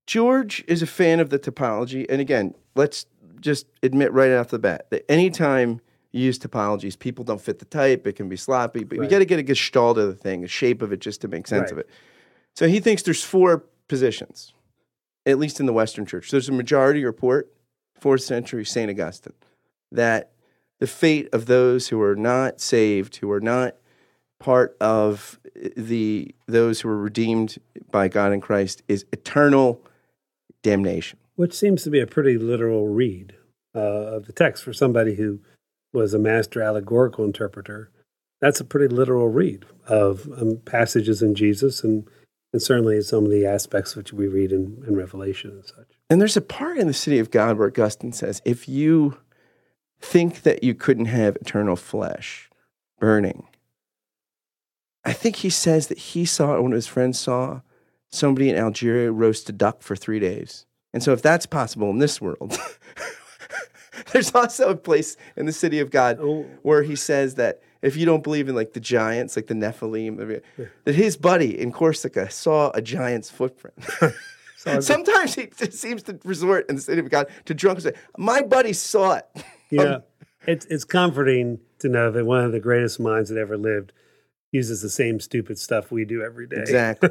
George 0.07 0.65
is 0.69 0.81
a 0.81 0.87
fan 0.87 1.21
of 1.21 1.31
the 1.31 1.39
typology. 1.39 2.07
and 2.09 2.21
again, 2.21 2.55
let's 2.75 3.07
just 3.41 3.67
admit 3.83 4.13
right 4.13 4.33
off 4.33 4.49
the 4.49 4.59
bat 4.59 4.91
that 4.91 5.11
anytime 5.11 5.81
you 6.13 6.23
use 6.25 6.39
typologies, 6.39 6.99
people 6.99 7.25
don't 7.25 7.41
fit 7.41 7.59
the 7.59 7.65
type. 7.65 8.07
It 8.07 8.15
can 8.15 8.29
be 8.29 8.37
sloppy, 8.37 8.85
but 8.85 8.99
right. 8.99 9.07
we 9.07 9.09
got 9.09 9.19
to 9.19 9.25
get 9.25 9.39
a 9.39 9.43
gestalt 9.43 9.99
of 9.99 10.09
the 10.09 10.15
thing, 10.15 10.45
a 10.45 10.49
shape 10.49 10.83
of 10.83 10.93
it, 10.93 11.01
just 11.01 11.21
to 11.23 11.29
make 11.29 11.47
sense 11.47 11.65
right. 11.65 11.73
of 11.73 11.79
it. 11.79 11.91
So 12.55 12.67
he 12.67 12.81
thinks 12.81 13.03
there's 13.03 13.23
four 13.23 13.65
positions, 13.89 14.53
at 15.27 15.39
least 15.39 15.61
in 15.61 15.67
the 15.67 15.73
Western 15.73 16.07
Church. 16.07 16.31
There's 16.31 16.49
a 16.49 16.53
majority 16.53 17.05
report, 17.05 17.53
fourth 18.01 18.23
century 18.23 18.65
Saint 18.65 18.91
Augustine, 18.91 19.35
that 19.93 20.33
the 20.81 20.87
fate 20.87 21.29
of 21.33 21.47
those 21.47 21.89
who 21.89 22.01
are 22.01 22.17
not 22.17 22.61
saved, 22.61 23.17
who 23.17 23.31
are 23.31 23.41
not 23.41 23.77
part 24.39 24.77
of 24.81 25.39
the 25.77 26.35
those 26.47 26.81
who 26.81 26.89
are 26.89 26.99
redeemed 26.99 27.59
by 27.91 28.09
God 28.09 28.33
in 28.33 28.41
Christ, 28.41 28.83
is 28.89 29.05
eternal 29.13 29.83
damnation 30.63 31.19
which 31.39 31.55
seems 31.55 31.85
to 31.85 31.91
be 31.91 32.01
a 32.01 32.07
pretty 32.07 32.37
literal 32.37 32.89
read 32.89 33.33
uh, 33.73 33.79
of 33.79 34.27
the 34.27 34.33
text 34.33 34.65
for 34.65 34.73
somebody 34.73 35.15
who 35.15 35.39
was 35.93 36.13
a 36.13 36.19
master 36.19 36.61
allegorical 36.61 37.25
interpreter. 37.25 37.93
That's 38.41 38.59
a 38.59 38.65
pretty 38.65 38.93
literal 38.93 39.29
read 39.29 39.65
of 39.87 40.29
um, 40.37 40.61
passages 40.65 41.23
in 41.23 41.37
Jesus 41.37 41.85
and, 41.85 42.09
and 42.53 42.61
certainly 42.61 43.01
some 43.03 43.25
of 43.25 43.31
the 43.31 43.47
aspects 43.47 43.95
which 43.95 44.13
we 44.13 44.27
read 44.27 44.51
in, 44.51 44.83
in 44.85 44.97
Revelation 44.97 45.53
and 45.53 45.65
such. 45.65 45.87
And 46.11 46.21
there's 46.21 46.37
a 46.37 46.41
part 46.41 46.77
in 46.77 46.89
the 46.89 46.93
city 46.93 47.21
of 47.21 47.31
God 47.31 47.57
where 47.57 47.69
Augustine 47.69 48.13
says, 48.13 48.43
if 48.45 48.69
you 48.69 49.17
think 50.01 50.43
that 50.43 50.65
you 50.65 50.75
couldn't 50.75 51.05
have 51.05 51.37
eternal 51.37 51.77
flesh 51.77 52.51
burning, 52.99 53.47
I 55.05 55.13
think 55.13 55.37
he 55.37 55.51
says 55.51 55.87
that 55.87 55.99
he 55.99 56.25
saw, 56.25 56.61
one 56.61 56.73
of 56.73 56.77
his 56.77 56.89
friends 56.89 57.21
saw 57.21 57.61
somebody 58.11 58.51
in 58.51 58.57
Algeria 58.57 59.13
roast 59.13 59.49
a 59.49 59.53
duck 59.53 59.83
for 59.83 59.95
three 59.95 60.19
days 60.19 60.65
And 60.99 61.03
so, 61.05 61.13
if 61.13 61.23
that's 61.23 61.47
possible 61.47 61.91
in 61.91 61.99
this 62.01 62.21
world, 62.21 62.59
there's 64.13 64.35
also 64.35 64.71
a 64.71 64.75
place 64.75 65.17
in 65.37 65.47
the 65.47 65.53
city 65.53 65.79
of 65.79 65.93
God 65.93 66.19
Oh. 66.21 66.45
where 66.63 66.83
he 66.83 66.97
says 66.97 67.37
that 67.37 67.63
if 67.83 67.97
you 67.97 68.05
don't 68.05 68.25
believe 68.25 68.49
in 68.49 68.57
like 68.57 68.73
the 68.73 68.81
giants, 68.81 69.37
like 69.37 69.47
the 69.47 69.55
Nephilim, 69.55 70.43
that 70.83 70.95
his 70.97 71.17
buddy 71.17 71.57
in 71.57 71.71
Corsica 71.71 72.29
saw 72.31 72.73
a 72.75 72.83
giant's 72.83 73.31
footprint. 73.31 73.77
Sometimes 74.83 75.37
he 75.37 75.47
just 75.57 75.75
seems 75.75 76.03
to 76.03 76.19
resort 76.25 76.69
in 76.69 76.75
the 76.75 76.83
city 76.83 76.99
of 77.01 77.09
God 77.11 77.29
to 77.45 77.55
drunks 77.55 77.85
say, 77.85 77.93
"My 78.17 78.43
buddy 78.43 78.73
saw 78.73 79.19
it." 79.19 79.27
yeah, 79.71 79.99
it's 80.49 80.67
it's 80.67 80.83
comforting 80.83 81.61
to 81.79 81.89
know 81.89 82.11
that 82.11 82.27
one 82.27 82.43
of 82.45 82.51
the 82.51 82.59
greatest 82.59 82.99
minds 82.99 83.31
that 83.31 83.39
ever 83.39 83.57
lived 83.57 83.93
uses 84.51 84.83
the 84.83 84.91
same 84.91 85.21
stupid 85.21 85.61
stuff 85.61 85.93
we 85.93 86.05
do 86.05 86.23
every 86.25 86.49
day. 86.49 86.57
Exactly. 86.57 87.11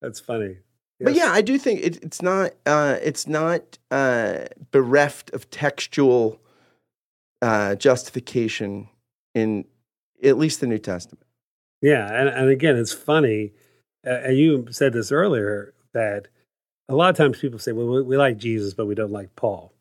That's 0.00 0.20
funny. 0.20 0.56
But 1.00 1.14
yeah, 1.14 1.30
I 1.30 1.42
do 1.42 1.58
think 1.58 1.80
it, 1.80 2.02
it's 2.02 2.22
not 2.22 2.52
uh, 2.66 2.96
it's 3.02 3.26
not 3.26 3.78
uh, 3.90 4.46
bereft 4.72 5.30
of 5.32 5.48
textual 5.50 6.40
uh, 7.40 7.76
justification 7.76 8.88
in 9.34 9.64
at 10.22 10.38
least 10.38 10.60
the 10.60 10.66
New 10.66 10.78
Testament. 10.78 11.24
Yeah, 11.80 12.06
and, 12.12 12.28
and 12.28 12.48
again, 12.48 12.76
it's 12.76 12.92
funny. 12.92 13.52
Uh, 14.04 14.10
and 14.10 14.36
you 14.36 14.66
said 14.70 14.92
this 14.92 15.12
earlier 15.12 15.72
that 15.92 16.26
a 16.88 16.94
lot 16.94 17.10
of 17.10 17.16
times 17.16 17.38
people 17.38 17.60
say, 17.60 17.72
"Well, 17.72 17.86
we, 17.86 18.02
we 18.02 18.16
like 18.16 18.38
Jesus, 18.38 18.74
but 18.74 18.86
we 18.86 18.96
don't 18.96 19.12
like 19.12 19.36
Paul." 19.36 19.72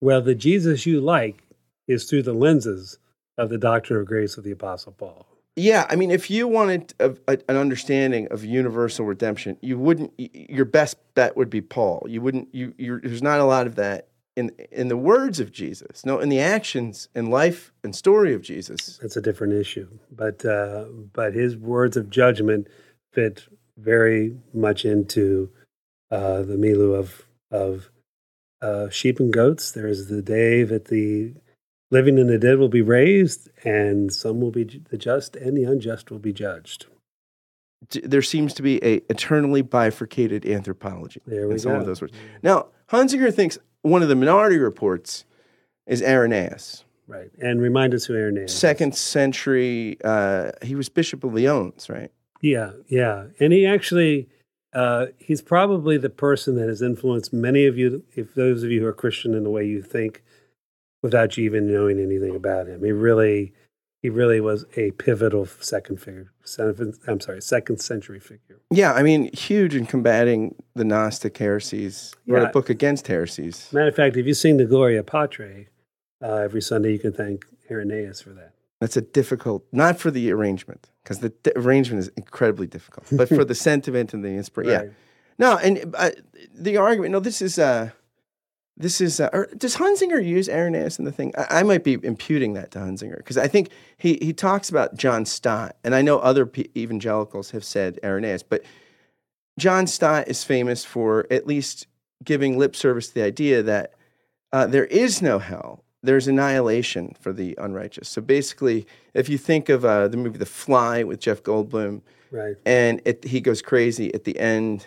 Well, 0.00 0.20
the 0.20 0.34
Jesus 0.34 0.86
you 0.86 1.00
like 1.00 1.42
is 1.88 2.04
through 2.04 2.22
the 2.22 2.32
lenses 2.32 2.98
of 3.36 3.48
the 3.48 3.58
doctrine 3.58 4.00
of 4.00 4.06
grace 4.06 4.36
of 4.36 4.44
the 4.44 4.50
Apostle 4.52 4.92
Paul. 4.92 5.26
Yeah, 5.54 5.86
I 5.90 5.96
mean, 5.96 6.10
if 6.10 6.30
you 6.30 6.48
wanted 6.48 6.94
a, 6.98 7.10
a, 7.28 7.38
an 7.48 7.56
understanding 7.56 8.26
of 8.30 8.42
universal 8.44 9.04
redemption, 9.04 9.58
you 9.60 9.78
wouldn't. 9.78 10.12
Your 10.16 10.64
best 10.64 10.96
bet 11.14 11.36
would 11.36 11.50
be 11.50 11.60
Paul. 11.60 12.06
You 12.08 12.22
wouldn't. 12.22 12.48
You, 12.54 12.72
there's 12.78 13.22
not 13.22 13.38
a 13.38 13.44
lot 13.44 13.66
of 13.66 13.74
that 13.74 14.08
in 14.36 14.50
in 14.70 14.88
the 14.88 14.96
words 14.96 15.40
of 15.40 15.52
Jesus. 15.52 16.04
No, 16.06 16.18
in 16.18 16.28
the 16.28 16.40
actions 16.40 17.08
and 17.14 17.30
life 17.30 17.72
and 17.84 17.94
story 17.94 18.34
of 18.34 18.42
Jesus. 18.42 18.98
That's 19.02 19.16
a 19.16 19.20
different 19.20 19.54
issue, 19.54 19.88
but 20.10 20.44
uh, 20.44 20.86
but 21.12 21.34
his 21.34 21.56
words 21.56 21.96
of 21.96 22.10
judgment 22.10 22.68
fit 23.12 23.46
very 23.76 24.36
much 24.54 24.84
into 24.84 25.50
uh, 26.10 26.42
the 26.42 26.56
milieu 26.56 26.94
of 26.94 27.26
of 27.50 27.90
uh, 28.62 28.88
sheep 28.88 29.20
and 29.20 29.32
goats. 29.32 29.72
There 29.72 29.88
is 29.88 30.08
the 30.08 30.22
day 30.22 30.62
that 30.62 30.86
the 30.86 31.34
living 31.92 32.18
and 32.18 32.28
the 32.28 32.38
dead 32.38 32.58
will 32.58 32.68
be 32.70 32.82
raised, 32.82 33.50
and 33.64 34.12
some 34.12 34.40
will 34.40 34.50
be 34.50 34.64
the 34.64 34.98
just 34.98 35.36
and 35.36 35.56
the 35.56 35.62
unjust 35.64 36.10
will 36.10 36.18
be 36.18 36.32
judged. 36.32 36.86
There 38.02 38.22
seems 38.22 38.54
to 38.54 38.62
be 38.62 38.82
a 38.82 38.96
eternally 39.10 39.60
bifurcated 39.62 40.46
anthropology. 40.46 41.20
There 41.26 41.46
we 41.46 41.54
in 41.54 41.58
some 41.60 41.72
go. 41.72 41.80
of 41.80 41.86
those 41.86 42.00
words. 42.00 42.14
Now, 42.42 42.68
Hunsinger 42.90 43.32
thinks 43.32 43.58
one 43.82 44.02
of 44.02 44.08
the 44.08 44.14
minority 44.16 44.56
reports 44.58 45.24
is 45.86 46.02
Irenaeus, 46.02 46.84
Right, 47.08 47.30
and 47.40 47.60
remind 47.60 47.92
us 47.92 48.04
who 48.06 48.14
Irenaeus. 48.16 48.56
second 48.56 48.94
century. 48.96 49.98
Uh, 50.02 50.52
he 50.62 50.74
was 50.74 50.88
Bishop 50.88 51.22
of 51.24 51.34
Lyons, 51.34 51.90
right? 51.90 52.10
Yeah, 52.40 52.72
yeah, 52.88 53.26
and 53.38 53.52
he 53.52 53.66
actually. 53.66 54.28
Uh, 54.74 55.08
he's 55.18 55.42
probably 55.42 55.98
the 55.98 56.08
person 56.08 56.54
that 56.56 56.66
has 56.66 56.80
influenced 56.80 57.30
many 57.30 57.66
of 57.66 57.76
you, 57.76 58.02
if 58.14 58.32
those 58.34 58.62
of 58.62 58.70
you 58.70 58.80
who 58.80 58.86
are 58.86 58.92
Christian 58.94 59.34
in 59.34 59.44
the 59.44 59.50
way 59.50 59.66
you 59.66 59.82
think, 59.82 60.22
without 61.02 61.36
you 61.36 61.44
even 61.44 61.70
knowing 61.72 62.00
anything 62.00 62.34
about 62.34 62.66
him. 62.68 62.82
He 62.84 62.92
really, 62.92 63.52
he 64.00 64.08
really 64.08 64.40
was 64.40 64.64
a 64.76 64.92
pivotal 64.92 65.46
second 65.46 66.00
figure. 66.00 66.32
second- 66.44 66.98
I'm 67.06 67.20
sorry, 67.20 67.42
second 67.42 67.80
century 67.80 68.20
figure. 68.20 68.60
Yeah, 68.70 68.92
I 68.92 69.02
mean, 69.02 69.30
huge 69.32 69.74
in 69.74 69.86
combating 69.86 70.54
the 70.74 70.84
Gnostic 70.84 71.36
heresies. 71.38 72.14
Wrote 72.26 72.48
a 72.48 72.52
book 72.52 72.70
against 72.70 73.06
heresies. 73.08 73.68
Matter 73.72 73.88
of 73.88 73.96
fact, 73.96 74.16
if 74.16 74.26
you 74.26 74.34
sing 74.34 74.56
the 74.56 74.64
Gloria 74.64 75.02
Patri 75.02 75.68
uh, 76.22 76.36
every 76.36 76.62
Sunday, 76.62 76.92
you 76.92 76.98
can 76.98 77.12
thank 77.12 77.44
Irenaeus 77.70 78.20
for 78.22 78.30
that. 78.30 78.52
That's 78.80 78.96
a 78.96 79.00
difficult, 79.00 79.64
not 79.70 80.00
for 80.00 80.10
the 80.10 80.32
arrangement, 80.32 80.90
because 81.04 81.20
the 81.20 81.28
d- 81.28 81.52
arrangement 81.54 82.00
is 82.00 82.08
incredibly 82.16 82.66
difficult, 82.66 83.06
but 83.12 83.28
for 83.28 83.44
the 83.44 83.54
sentiment 83.68 84.12
and 84.12 84.24
the 84.24 84.30
inspiration. 84.30 84.74
Right. 84.74 84.86
Yeah, 84.88 84.92
no, 85.38 85.56
and 85.58 85.94
uh, 85.96 86.10
the 86.52 86.76
argument. 86.78 87.12
No, 87.12 87.20
this 87.20 87.40
is 87.40 87.60
uh, 87.60 87.90
this 88.76 89.00
is. 89.00 89.20
Uh, 89.20 89.28
or 89.32 89.48
does 89.56 89.76
Hunsinger 89.76 90.24
use 90.24 90.48
Irenaeus 90.48 90.98
in 90.98 91.04
the 91.04 91.12
thing? 91.12 91.32
I, 91.36 91.60
I 91.60 91.62
might 91.62 91.84
be 91.84 91.98
imputing 92.02 92.54
that 92.54 92.70
to 92.72 92.78
Hunsinger 92.78 93.16
because 93.18 93.36
I 93.38 93.46
think 93.48 93.70
he 93.98 94.18
he 94.22 94.32
talks 94.32 94.68
about 94.70 94.96
John 94.96 95.24
Stott, 95.24 95.76
and 95.84 95.94
I 95.94 96.02
know 96.02 96.18
other 96.18 96.46
p- 96.46 96.70
evangelicals 96.76 97.50
have 97.50 97.64
said 97.64 97.98
Irenaeus, 98.04 98.42
but 98.42 98.62
John 99.58 99.86
Stott 99.86 100.28
is 100.28 100.44
famous 100.44 100.84
for 100.84 101.26
at 101.30 101.46
least 101.46 101.86
giving 102.24 102.58
lip 102.58 102.74
service 102.74 103.08
to 103.08 103.14
the 103.14 103.22
idea 103.22 103.62
that 103.62 103.92
uh, 104.52 104.66
there 104.66 104.86
is 104.86 105.20
no 105.20 105.38
hell. 105.38 105.84
There's 106.04 106.26
annihilation 106.26 107.14
for 107.20 107.32
the 107.32 107.54
unrighteous. 107.58 108.08
So 108.08 108.20
basically, 108.22 108.86
if 109.14 109.28
you 109.28 109.38
think 109.38 109.68
of 109.68 109.84
uh, 109.84 110.08
the 110.08 110.16
movie 110.16 110.38
The 110.38 110.46
Fly 110.46 111.04
with 111.04 111.20
Jeff 111.20 111.42
Goldblum, 111.42 112.02
Right. 112.32 112.56
and 112.64 113.02
it, 113.04 113.24
he 113.24 113.40
goes 113.42 113.60
crazy 113.60 114.12
at 114.14 114.24
the 114.24 114.38
end, 114.38 114.86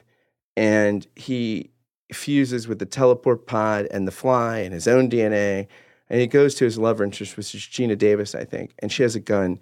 and 0.57 1.05
he 1.15 1.69
fuses 2.15 2.67
with 2.67 2.79
the 2.79 2.85
teleport 2.85 3.45
pod 3.45 3.87
and 3.91 4.07
the 4.07 4.11
fly 4.11 4.59
and 4.59 4.73
his 4.73 4.87
own 4.87 5.09
DNA, 5.09 5.67
and 6.09 6.21
he 6.21 6.27
goes 6.27 6.55
to 6.55 6.65
his 6.65 6.77
love 6.77 7.01
interest, 7.01 7.37
which 7.37 7.53
is 7.53 7.61
Geena 7.61 7.97
Davis, 7.97 8.35
I 8.35 8.43
think, 8.43 8.73
and 8.79 8.91
she 8.91 9.03
has 9.03 9.15
a 9.15 9.19
gun, 9.19 9.59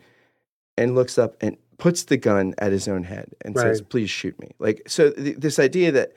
and 0.78 0.96
looks 0.96 1.18
up 1.18 1.36
and 1.42 1.58
puts 1.78 2.04
the 2.04 2.18
gun 2.18 2.54
at 2.58 2.72
his 2.72 2.88
own 2.88 3.04
head 3.04 3.30
and 3.42 3.58
says, 3.58 3.82
"Please 3.82 4.10
shoot 4.10 4.40
me." 4.40 4.52
Like 4.60 4.84
so, 4.88 5.12
th- 5.12 5.38
this 5.38 5.60
idea 5.60 5.92
that 5.92 6.14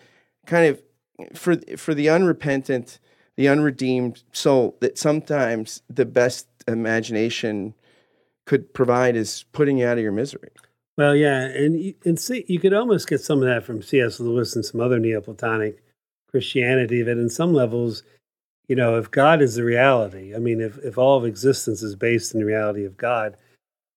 kind 0.47 0.67
of 0.67 0.83
for 1.35 1.57
for 1.77 1.95
the 1.95 2.09
unrepentant, 2.09 2.99
the 3.37 3.49
unredeemed 3.49 4.23
soul, 4.33 4.77
that 4.81 4.99
sometimes 4.99 5.83
the 5.89 6.07
best 6.07 6.47
imagination 6.69 7.75
could 8.45 8.73
provide 8.73 9.17
is 9.17 9.45
putting 9.53 9.79
you 9.79 9.87
out 9.87 9.99
of 9.99 10.03
your 10.03 10.13
misery. 10.13 10.51
Well, 10.97 11.15
yeah, 11.15 11.45
and 11.45 11.79
you, 11.79 11.95
and 12.05 12.19
see, 12.19 12.45
you 12.49 12.59
could 12.59 12.73
almost 12.73 13.09
get 13.09 13.21
some 13.21 13.43
of 13.43 13.49
that 13.49 13.65
from 13.65 13.83
C.S. 13.83 14.19
Lewis 14.19 14.57
and 14.57 14.65
some 14.65 14.81
other 14.81 14.99
Neoplatonic 14.99 15.83
Christianity. 16.37 17.03
That 17.03 17.19
in 17.19 17.31
some 17.31 17.55
levels, 17.55 18.03
you 18.69 18.77
know, 18.77 18.99
if 18.99 19.11
God 19.11 19.41
is 19.41 19.55
the 19.55 19.65
reality, 19.65 20.35
I 20.35 20.39
mean, 20.39 20.61
if 20.61 20.79
if 20.79 20.99
all 20.99 21.17
of 21.17 21.25
existence 21.25 21.83
is 21.83 21.97
based 21.97 22.35
in 22.35 22.41
the 22.41 22.47
reality 22.47 22.85
of 22.85 22.97
God, 22.97 23.37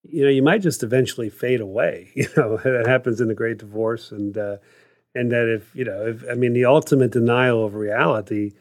you 0.04 0.24
know, 0.24 0.30
you 0.30 0.42
might 0.42 0.62
just 0.62 0.84
eventually 0.84 1.30
fade 1.30 1.62
away. 1.62 2.12
You 2.16 2.28
know, 2.38 2.58
that 2.58 2.88
happens 2.88 3.22
in 3.22 3.28
the 3.28 3.36
Great 3.36 3.58
Divorce, 3.58 4.12
and 4.12 4.38
uh, 4.38 4.58
and 5.14 5.32
that 5.32 5.48
if 5.48 5.76
you 5.76 5.86
know, 5.86 6.08
if 6.08 6.24
I 6.30 6.36
mean, 6.36 6.54
the 6.54 6.66
ultimate 6.66 7.12
denial 7.12 7.66
of 7.66 7.76
reality 7.76 8.54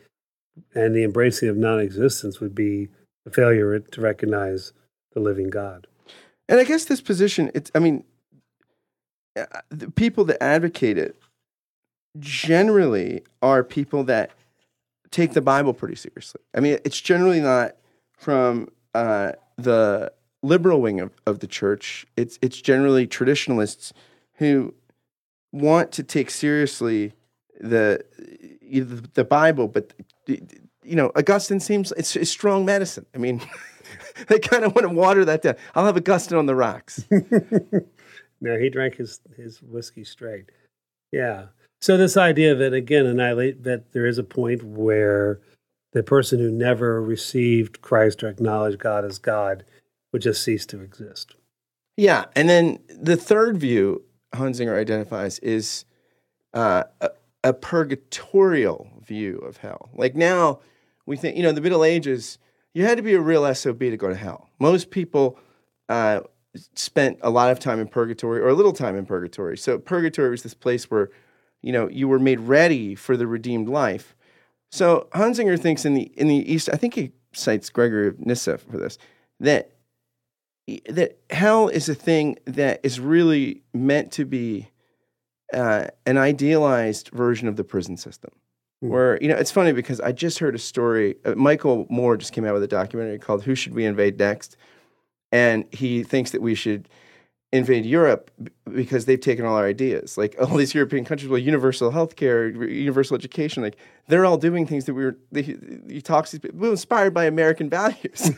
and 0.75 0.94
the 0.94 1.04
embracing 1.04 1.49
of 1.49 1.56
non-existence 1.56 2.40
would 2.40 2.54
be 2.54 2.88
the 3.25 3.30
failure 3.30 3.78
to 3.78 4.00
recognize 4.00 4.73
the 5.12 5.20
living 5.20 5.50
God. 5.50 5.87
And 6.49 6.58
I 6.58 6.64
guess 6.64 6.87
this 6.87 7.00
position, 7.00 7.50
it's, 7.54 7.70
I 7.75 7.78
mean, 7.78 8.02
uh, 9.37 9.44
the 9.68 9.90
people 9.90 10.25
that 10.25 10.42
advocate 10.42 10.99
it 10.99 11.16
generally 12.18 13.22
are 13.42 13.62
people 13.62 14.04
that 14.04 14.30
take 15.10 15.32
the 15.32 15.40
Bible 15.40 15.72
pretty 15.72 15.94
seriously. 15.94 16.40
I 16.54 16.60
mean, 16.60 16.78
it's 16.84 17.00
generally 17.00 17.40
not 17.40 17.76
from 18.12 18.68
uh, 18.94 19.32
the 19.56 20.12
liberal 20.42 20.80
wing 20.80 21.00
of, 21.00 21.12
of 21.26 21.40
the 21.40 21.46
church. 21.46 22.06
It's 22.16 22.38
it's 22.42 22.60
generally 22.60 23.06
traditionalists 23.06 23.92
who 24.34 24.75
want 25.52 25.92
to 25.92 26.02
take 26.02 26.30
seriously 26.30 27.12
the 27.60 28.04
the, 29.14 29.25
Bible, 29.25 29.66
but 29.66 29.94
you 30.26 30.94
know, 30.94 31.10
Augustine 31.16 31.58
seems 31.58 31.92
it's, 31.96 32.14
it's 32.16 32.30
strong 32.30 32.64
medicine. 32.64 33.06
I 33.14 33.18
mean, 33.18 33.40
they 34.28 34.38
kind 34.38 34.64
of 34.64 34.75
want 34.75 34.87
to 34.87 34.94
water 34.94 35.25
that 35.25 35.42
down. 35.42 35.56
I'll 35.75 35.87
have 35.87 35.96
Augustine 35.96 36.38
on 36.38 36.46
the 36.46 36.54
rocks. 36.54 37.04
No, 38.40 38.58
he 38.58 38.68
drank 38.68 38.96
his 38.96 39.20
his 39.37 39.62
whiskey 39.62 40.04
straight. 40.04 40.50
Yeah. 41.12 41.46
So 41.80 41.97
this 41.97 42.16
idea 42.16 42.54
that 42.54 42.73
again 42.73 43.06
annihilate 43.06 43.64
that 43.64 43.92
there 43.92 44.06
is 44.06 44.18
a 44.18 44.25
point 44.25 44.62
where 44.62 45.40
the 45.92 46.02
person 46.02 46.38
who 46.38 46.50
never 46.50 47.02
received 47.02 47.80
Christ 47.80 48.23
or 48.23 48.28
acknowledged 48.28 48.78
God 48.78 49.04
as 49.04 49.18
God 49.18 49.64
would 50.12 50.23
just 50.23 50.42
cease 50.42 50.66
to 50.66 50.80
exist. 50.80 51.35
Yeah, 51.97 52.26
and 52.37 52.49
then 52.49 52.78
the 52.88 53.16
third 53.16 53.56
view 53.58 54.02
Hunsinger 54.35 54.78
identifies 54.78 55.38
is 55.40 55.85
uh, 56.54 56.85
a, 57.00 57.11
a 57.44 57.52
purgatorial 57.52 58.90
view 59.04 59.38
of 59.38 59.58
hell. 59.58 59.88
Like 59.94 60.14
now, 60.14 60.61
we 61.06 61.16
think 61.16 61.37
you 61.37 61.42
know 61.42 61.49
in 61.50 61.54
the 61.54 61.61
Middle 61.61 61.85
Ages, 61.85 62.38
you 62.75 62.85
had 62.85 62.97
to 62.99 63.02
be 63.02 63.14
a 63.14 63.20
real 63.20 63.52
sob 63.54 63.80
to 63.80 63.97
go 63.97 64.08
to 64.08 64.14
hell. 64.14 64.50
Most 64.58 64.90
people 64.90 65.38
uh, 65.88 66.20
spent 66.75 67.18
a 67.23 67.30
lot 67.30 67.50
of 67.50 67.58
time 67.58 67.80
in 67.80 67.88
purgatory 67.88 68.40
or 68.40 68.49
a 68.49 68.54
little 68.54 68.73
time 68.73 68.97
in 68.97 69.06
purgatory. 69.06 69.56
So 69.56 69.78
purgatory 69.78 70.30
was 70.30 70.42
this 70.42 70.54
place 70.54 70.90
where 70.90 71.11
you 71.62 71.72
know 71.72 71.88
you 71.88 72.08
were 72.08 72.18
made 72.18 72.40
ready 72.40 72.94
for 72.94 73.16
the 73.16 73.26
redeemed 73.26 73.68
life. 73.68 74.14
So 74.70 75.08
Hunsinger 75.12 75.58
thinks 75.58 75.84
in 75.84 75.94
the 75.94 76.12
in 76.16 76.28
the 76.28 76.52
East, 76.52 76.68
I 76.72 76.76
think 76.76 76.94
he 76.94 77.12
cites 77.32 77.70
Gregory 77.70 78.08
of 78.08 78.24
Nyssa 78.24 78.58
for 78.58 78.76
this, 78.78 78.98
that 79.40 79.72
that 80.88 81.18
hell 81.30 81.68
is 81.68 81.88
a 81.88 81.94
thing 81.94 82.38
that 82.44 82.80
is 82.82 83.00
really 83.00 83.62
meant 83.72 84.12
to 84.12 84.24
be 84.24 84.68
uh, 85.54 85.86
an 86.04 86.18
idealized 86.18 87.08
version 87.08 87.48
of 87.48 87.56
the 87.56 87.64
prison 87.64 87.96
system. 87.96 88.30
Hmm. 88.80 88.88
Where 88.88 89.18
you 89.22 89.28
know 89.28 89.36
it's 89.36 89.50
funny 89.50 89.72
because 89.72 90.00
I 90.00 90.12
just 90.12 90.38
heard 90.38 90.54
a 90.54 90.58
story. 90.58 91.16
Uh, 91.24 91.34
Michael 91.34 91.86
Moore 91.88 92.16
just 92.16 92.32
came 92.32 92.44
out 92.44 92.54
with 92.54 92.62
a 92.62 92.68
documentary 92.68 93.18
called 93.18 93.44
"Who 93.44 93.54
Should 93.54 93.74
We 93.74 93.84
Invade 93.84 94.18
Next," 94.18 94.56
and 95.32 95.64
he 95.72 96.02
thinks 96.02 96.30
that 96.32 96.42
we 96.42 96.54
should 96.54 96.88
invade 97.52 97.87
Europe 97.87 98.31
because 98.71 99.07
they've 99.07 99.21
taken 99.21 99.45
all 99.47 99.57
our 99.57 99.67
ideas. 99.67 100.19
Like 100.19 100.37
all 100.38 100.57
these 100.57 100.75
European 100.75 101.05
countries, 101.05 101.28
well, 101.28 101.38
universal 101.38 101.90
health 101.90 102.17
care, 102.17 102.49
universal 102.49 103.17
education, 103.17 103.62
like 103.62 103.76
they're 104.09 104.26
all 104.26 104.37
doing 104.37 104.67
things 104.67 104.85
that 104.85 104.95
we 104.95 105.05
were. 105.05 105.19
They, 105.33 105.57
he 105.88 106.02
talks. 106.02 106.33
We 106.33 106.50
were 106.50 106.71
inspired 106.71 107.14
by 107.14 107.25
American 107.25 107.71
values. 107.71 108.31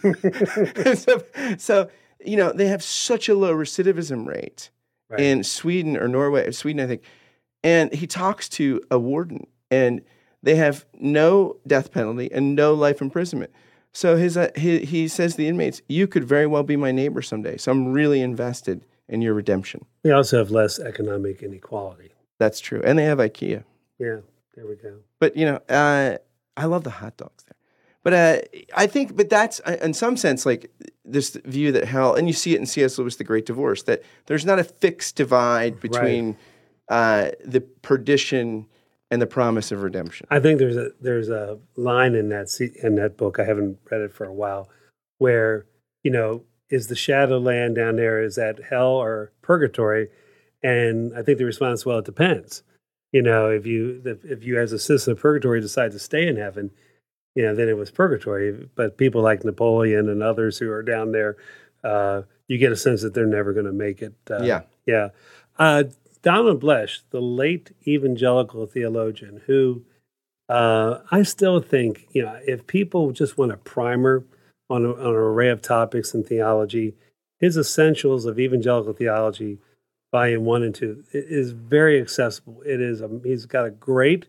so, 1.00 1.22
so 1.58 1.90
you 2.24 2.36
know 2.36 2.52
they 2.52 2.68
have 2.68 2.82
such 2.82 3.28
a 3.28 3.34
low 3.34 3.54
recidivism 3.54 4.26
rate 4.26 4.70
Right. 5.08 5.18
in 5.18 5.42
Sweden 5.42 5.96
or 5.96 6.06
Norway, 6.06 6.52
Sweden, 6.52 6.84
I 6.84 6.86
think. 6.86 7.02
And 7.64 7.92
he 7.92 8.06
talks 8.06 8.48
to 8.50 8.80
a 8.92 8.98
warden, 8.98 9.48
and 9.68 10.02
they 10.44 10.54
have 10.54 10.86
no 11.00 11.56
death 11.66 11.90
penalty 11.90 12.30
and 12.30 12.54
no 12.54 12.74
life 12.74 13.00
imprisonment. 13.02 13.50
So 13.92 14.16
his, 14.16 14.36
uh, 14.36 14.50
he, 14.54 14.78
he 14.84 15.08
says 15.08 15.32
to 15.32 15.38
the 15.38 15.48
inmates, 15.48 15.82
"You 15.88 16.06
could 16.06 16.22
very 16.22 16.46
well 16.46 16.62
be 16.62 16.76
my 16.76 16.92
neighbor 16.92 17.22
someday. 17.22 17.56
So 17.56 17.72
I'm 17.72 17.92
really 17.92 18.20
invested 18.20 18.86
in 19.10 19.20
your 19.20 19.34
redemption." 19.34 19.84
They 20.02 20.12
also 20.12 20.38
have 20.38 20.50
less 20.50 20.78
economic 20.78 21.42
inequality. 21.42 22.12
That's 22.38 22.60
true, 22.60 22.80
and 22.82 22.98
they 22.98 23.04
have 23.04 23.18
IKEA. 23.18 23.64
Yeah, 23.98 24.20
there 24.54 24.66
we 24.66 24.76
go. 24.76 25.00
But 25.18 25.36
you 25.36 25.44
know, 25.44 25.60
uh, 25.68 26.16
I 26.56 26.64
love 26.64 26.84
the 26.84 26.90
hot 26.90 27.18
dogs 27.18 27.44
there. 27.44 27.56
But 28.02 28.14
uh, 28.14 28.38
I 28.74 28.86
think, 28.86 29.14
but 29.14 29.28
that's 29.28 29.60
uh, 29.66 29.76
in 29.82 29.92
some 29.92 30.16
sense 30.16 30.46
like 30.46 30.70
this 31.04 31.36
view 31.44 31.70
that 31.72 31.84
hell, 31.84 32.14
and 32.14 32.26
you 32.26 32.32
see 32.32 32.54
it 32.54 32.58
in 32.58 32.66
C.S. 32.66 32.98
Lewis' 32.98 33.16
The 33.16 33.24
Great 33.24 33.44
Divorce, 33.44 33.82
that 33.82 34.02
there's 34.26 34.46
not 34.46 34.58
a 34.58 34.64
fixed 34.64 35.16
divide 35.16 35.80
between 35.80 36.36
uh, 36.88 37.30
the 37.44 37.60
perdition 37.60 38.66
and 39.10 39.20
the 39.20 39.26
promise 39.26 39.70
of 39.72 39.82
redemption. 39.82 40.26
I 40.30 40.40
think 40.40 40.58
there's 40.58 40.76
a 40.76 40.90
there's 41.00 41.28
a 41.28 41.58
line 41.76 42.14
in 42.14 42.30
that 42.30 42.48
in 42.82 42.94
that 42.96 43.16
book. 43.16 43.38
I 43.38 43.44
haven't 43.44 43.78
read 43.90 44.00
it 44.00 44.14
for 44.14 44.24
a 44.24 44.32
while, 44.32 44.70
where 45.18 45.66
you 46.02 46.10
know 46.10 46.44
is 46.70 46.86
the 46.86 46.96
shadow 46.96 47.38
land 47.38 47.74
down 47.74 47.96
there 47.96 48.22
is 48.22 48.36
that 48.36 48.60
hell 48.70 48.92
or 48.92 49.32
purgatory, 49.42 50.08
and 50.62 51.16
I 51.16 51.22
think 51.22 51.38
the 51.38 51.44
response 51.44 51.84
well 51.84 51.98
it 51.98 52.04
depends. 52.04 52.62
You 53.12 53.22
know, 53.22 53.50
if 53.50 53.66
you 53.66 54.00
if 54.04 54.24
if 54.24 54.44
you 54.44 54.58
as 54.58 54.72
a 54.72 54.78
citizen 54.78 55.12
of 55.12 55.20
purgatory 55.20 55.60
decide 55.60 55.92
to 55.92 55.98
stay 55.98 56.26
in 56.26 56.36
heaven, 56.36 56.70
you 57.34 57.42
know, 57.42 57.54
then 57.54 57.68
it 57.68 57.76
was 57.76 57.90
purgatory. 57.90 58.68
But 58.74 58.96
people 58.96 59.22
like 59.22 59.44
Napoleon 59.44 60.08
and 60.08 60.22
others 60.22 60.58
who 60.58 60.70
are 60.70 60.82
down 60.82 61.12
there, 61.12 61.36
uh, 61.82 62.22
you 62.48 62.58
get 62.58 62.72
a 62.72 62.76
sense 62.76 63.02
that 63.02 63.14
they're 63.14 63.26
never 63.26 63.52
going 63.52 63.66
to 63.66 63.72
make 63.72 64.02
it. 64.02 64.14
Uh, 64.30 64.42
Yeah. 64.42 64.62
yeah. 64.86 65.08
Uh, 65.58 65.84
Donald 66.22 66.62
Bloesch, 66.62 67.00
the 67.10 67.20
late 67.20 67.72
evangelical 67.86 68.66
theologian, 68.66 69.40
who 69.46 69.84
uh, 70.48 71.00
I 71.10 71.22
still 71.22 71.60
think, 71.60 72.08
you 72.10 72.22
know, 72.22 72.38
if 72.46 72.66
people 72.66 73.12
just 73.12 73.38
want 73.38 73.52
a 73.52 73.56
primer 73.56 74.24
on, 74.70 74.84
a, 74.84 74.92
on 74.92 75.00
an 75.00 75.14
array 75.14 75.50
of 75.50 75.60
topics 75.60 76.14
in 76.14 76.24
theology, 76.24 76.94
his 77.38 77.56
Essentials 77.56 78.24
of 78.24 78.38
Evangelical 78.38 78.92
Theology, 78.92 79.58
Volume 80.12 80.44
One 80.44 80.62
and 80.62 80.74
Two, 80.74 81.04
is 81.12 81.52
very 81.52 82.00
accessible. 82.00 82.62
It 82.64 82.80
is. 82.80 83.00
A, 83.00 83.10
he's 83.24 83.46
got 83.46 83.66
a 83.66 83.70
great 83.70 84.26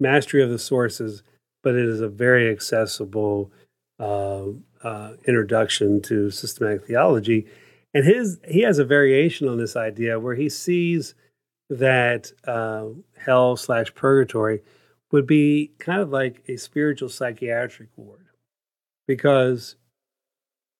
mastery 0.00 0.42
of 0.42 0.50
the 0.50 0.58
sources, 0.58 1.22
but 1.62 1.74
it 1.74 1.84
is 1.84 2.00
a 2.00 2.08
very 2.08 2.50
accessible 2.50 3.50
uh, 3.98 4.46
uh, 4.82 5.12
introduction 5.26 6.00
to 6.02 6.30
systematic 6.30 6.86
theology. 6.86 7.46
And 7.94 8.04
his 8.04 8.38
he 8.48 8.62
has 8.62 8.78
a 8.78 8.84
variation 8.84 9.48
on 9.48 9.58
this 9.58 9.76
idea 9.76 10.18
where 10.18 10.34
he 10.34 10.48
sees 10.48 11.14
that 11.70 12.32
uh, 12.46 12.86
hell 13.16 13.56
slash 13.56 13.94
purgatory 13.94 14.60
would 15.10 15.26
be 15.26 15.72
kind 15.78 16.00
of 16.00 16.10
like 16.10 16.42
a 16.48 16.56
spiritual 16.56 17.08
psychiatric 17.08 17.88
ward, 17.96 18.21
because 19.06 19.76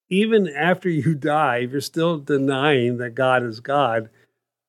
even 0.08 0.48
after 0.48 0.88
you 0.88 1.14
die, 1.32 1.58
if 1.58 1.72
you're 1.72 1.80
still 1.80 2.18
denying 2.18 2.98
that 2.98 3.14
God 3.14 3.42
is 3.42 3.60
God, 3.60 4.10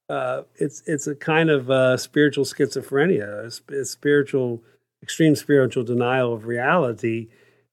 uh, 0.10 0.44
it's 0.56 0.84
it's 0.86 1.08
a 1.08 1.16
kind 1.16 1.50
of 1.50 1.70
uh, 1.72 1.98
spiritual 1.98 2.46
schizophrenia, 2.46 3.46
a 3.70 3.86
spiritual 3.86 4.64
extreme 5.02 5.36
spiritual 5.36 5.84
denial 5.84 6.34
of 6.34 6.46
reality, 6.46 7.30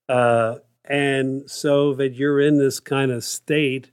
uh, 0.09 0.55
and 0.85 1.49
so 1.49 1.93
that 1.93 2.13
you're 2.13 2.39
in 2.39 2.57
this 2.57 2.79
kind 2.79 3.11
of 3.11 3.23
state 3.23 3.91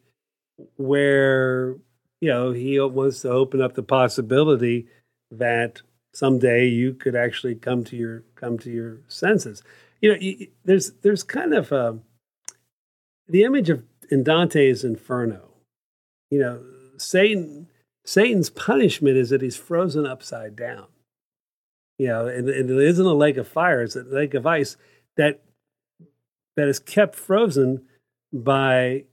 where 0.77 1.77
you 2.21 2.29
know 2.29 2.53
he 2.53 2.81
wants 2.81 3.23
to 3.23 3.31
open 3.31 3.61
up 3.61 3.75
the 3.75 3.83
possibility 3.83 4.87
that 5.31 5.83
someday 6.13 6.67
you 6.67 6.95
could 6.95 7.15
actually 7.15 7.55
come 7.55 7.85
to 7.85 7.97
your 7.97 8.25
come 8.35 8.59
to 8.59 8.71
your 8.71 8.99
senses. 9.09 9.63
You 10.01 10.13
know, 10.13 10.47
there's 10.65 10.93
there's 11.03 11.23
kind 11.23 11.55
of 11.55 11.73
um 11.73 12.03
the 13.29 13.45
image 13.45 13.71
of 13.71 13.85
in 14.11 14.23
Dante's 14.23 14.85
Inferno. 14.85 15.49
You 16.31 16.41
know, 16.41 16.63
Satan 16.97 17.69
Satan's 18.05 18.51
punishment 18.51 19.17
is 19.17 19.31
that 19.31 19.43
he's 19.43 19.57
frozen 19.57 20.07
upside 20.07 20.57
down. 20.57 20.87
You 21.99 22.09
know, 22.09 22.27
and, 22.29 22.49
and 22.49 22.71
it 22.71 22.79
isn't 22.79 23.05
a 23.05 23.13
lake 23.13 23.37
of 23.37 23.49
fire; 23.49 23.83
it's 23.83 23.97
a 23.97 24.03
lake 24.03 24.35
of 24.35 24.47
ice 24.47 24.77
that 25.17 25.43
that 26.57 26.69
is 26.69 26.79
kept 26.79 27.15
frozen 27.15 27.83
by 28.33 29.05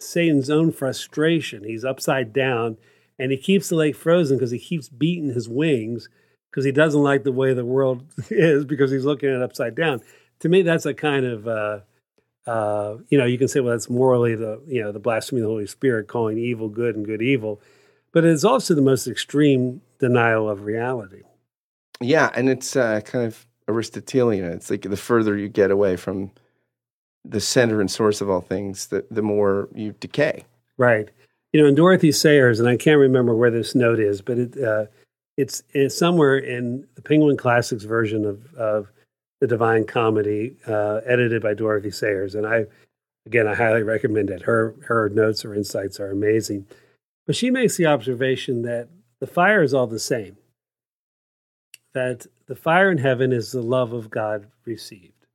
Satan's 0.00 0.50
own 0.50 0.72
frustration. 0.72 1.64
He's 1.64 1.84
upside 1.84 2.32
down 2.32 2.78
and 3.18 3.30
he 3.30 3.38
keeps 3.38 3.68
the 3.68 3.76
lake 3.76 3.96
frozen 3.96 4.36
because 4.36 4.50
he 4.50 4.58
keeps 4.58 4.88
beating 4.88 5.28
his 5.28 5.48
wings 5.48 6.08
because 6.50 6.64
he 6.64 6.72
doesn't 6.72 7.02
like 7.02 7.24
the 7.24 7.32
way 7.32 7.54
the 7.54 7.64
world 7.64 8.04
is 8.30 8.64
because 8.64 8.90
he's 8.90 9.04
looking 9.04 9.28
at 9.28 9.36
it 9.36 9.42
upside 9.42 9.74
down. 9.74 10.00
To 10.42 10.48
me, 10.48 10.62
that's 10.62 10.86
a 10.86 10.94
kind 10.94 11.24
of, 11.24 11.48
uh, 11.48 11.80
uh, 12.46 12.96
you 13.08 13.16
know, 13.16 13.24
you 13.24 13.38
can 13.38 13.46
say, 13.48 13.60
well, 13.60 13.72
that's 13.72 13.88
morally 13.88 14.34
the, 14.34 14.60
you 14.66 14.82
know, 14.82 14.90
the 14.90 14.98
blasphemy 14.98 15.40
of 15.40 15.44
the 15.44 15.50
Holy 15.50 15.66
Spirit, 15.66 16.08
calling 16.08 16.36
evil 16.36 16.68
good 16.68 16.96
and 16.96 17.06
good 17.06 17.22
evil. 17.22 17.60
But 18.12 18.24
it's 18.24 18.44
also 18.44 18.74
the 18.74 18.82
most 18.82 19.06
extreme 19.06 19.80
denial 20.00 20.50
of 20.50 20.64
reality. 20.64 21.22
Yeah, 22.00 22.30
and 22.34 22.48
it's 22.48 22.74
uh, 22.74 23.00
kind 23.02 23.24
of 23.24 23.46
Aristotelian. 23.68 24.44
It's 24.44 24.68
like 24.68 24.82
the 24.82 24.96
further 24.96 25.36
you 25.36 25.48
get 25.48 25.70
away 25.70 25.96
from 25.96 26.32
the 27.24 27.40
center 27.40 27.80
and 27.80 27.88
source 27.88 28.20
of 28.20 28.28
all 28.28 28.40
things, 28.40 28.88
the, 28.88 29.06
the 29.12 29.22
more 29.22 29.68
you 29.72 29.94
decay. 30.00 30.44
Right. 30.76 31.08
You 31.52 31.62
know, 31.62 31.68
in 31.68 31.76
Dorothy 31.76 32.10
Sayers, 32.10 32.58
and 32.58 32.68
I 32.68 32.76
can't 32.76 32.98
remember 32.98 33.36
where 33.36 33.52
this 33.52 33.76
note 33.76 34.00
is, 34.00 34.20
but 34.20 34.38
it, 34.38 34.60
uh, 34.60 34.86
it's, 35.36 35.62
it's 35.70 35.96
somewhere 35.96 36.36
in 36.36 36.84
the 36.96 37.02
Penguin 37.02 37.36
Classics 37.36 37.84
version 37.84 38.24
of, 38.24 38.52
of 38.54 38.90
the 39.42 39.48
Divine 39.48 39.84
Comedy, 39.84 40.54
uh, 40.68 41.00
edited 41.04 41.42
by 41.42 41.52
Dorothy 41.52 41.90
Sayers. 41.90 42.36
And 42.36 42.46
I, 42.46 42.66
again, 43.26 43.48
I 43.48 43.56
highly 43.56 43.82
recommend 43.82 44.30
it. 44.30 44.42
Her, 44.42 44.76
her 44.86 45.08
notes 45.08 45.44
or 45.44 45.52
insights 45.52 45.98
are 45.98 46.12
amazing. 46.12 46.64
But 47.26 47.34
she 47.34 47.50
makes 47.50 47.76
the 47.76 47.86
observation 47.86 48.62
that 48.62 48.88
the 49.18 49.26
fire 49.26 49.60
is 49.60 49.74
all 49.74 49.88
the 49.88 49.98
same, 49.98 50.36
that 51.92 52.28
the 52.46 52.54
fire 52.54 52.88
in 52.88 52.98
heaven 52.98 53.32
is 53.32 53.50
the 53.50 53.62
love 53.62 53.92
of 53.92 54.10
God 54.10 54.46
received. 54.64 55.26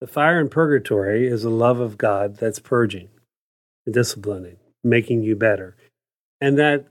The 0.00 0.08
fire 0.08 0.40
in 0.40 0.48
purgatory 0.48 1.28
is 1.28 1.44
the 1.44 1.50
love 1.50 1.78
of 1.78 1.96
God 1.96 2.36
that's 2.36 2.58
purging 2.58 3.10
and 3.86 3.94
disciplining, 3.94 4.56
making 4.82 5.22
you 5.22 5.36
better. 5.36 5.76
And 6.40 6.58
that 6.58 6.88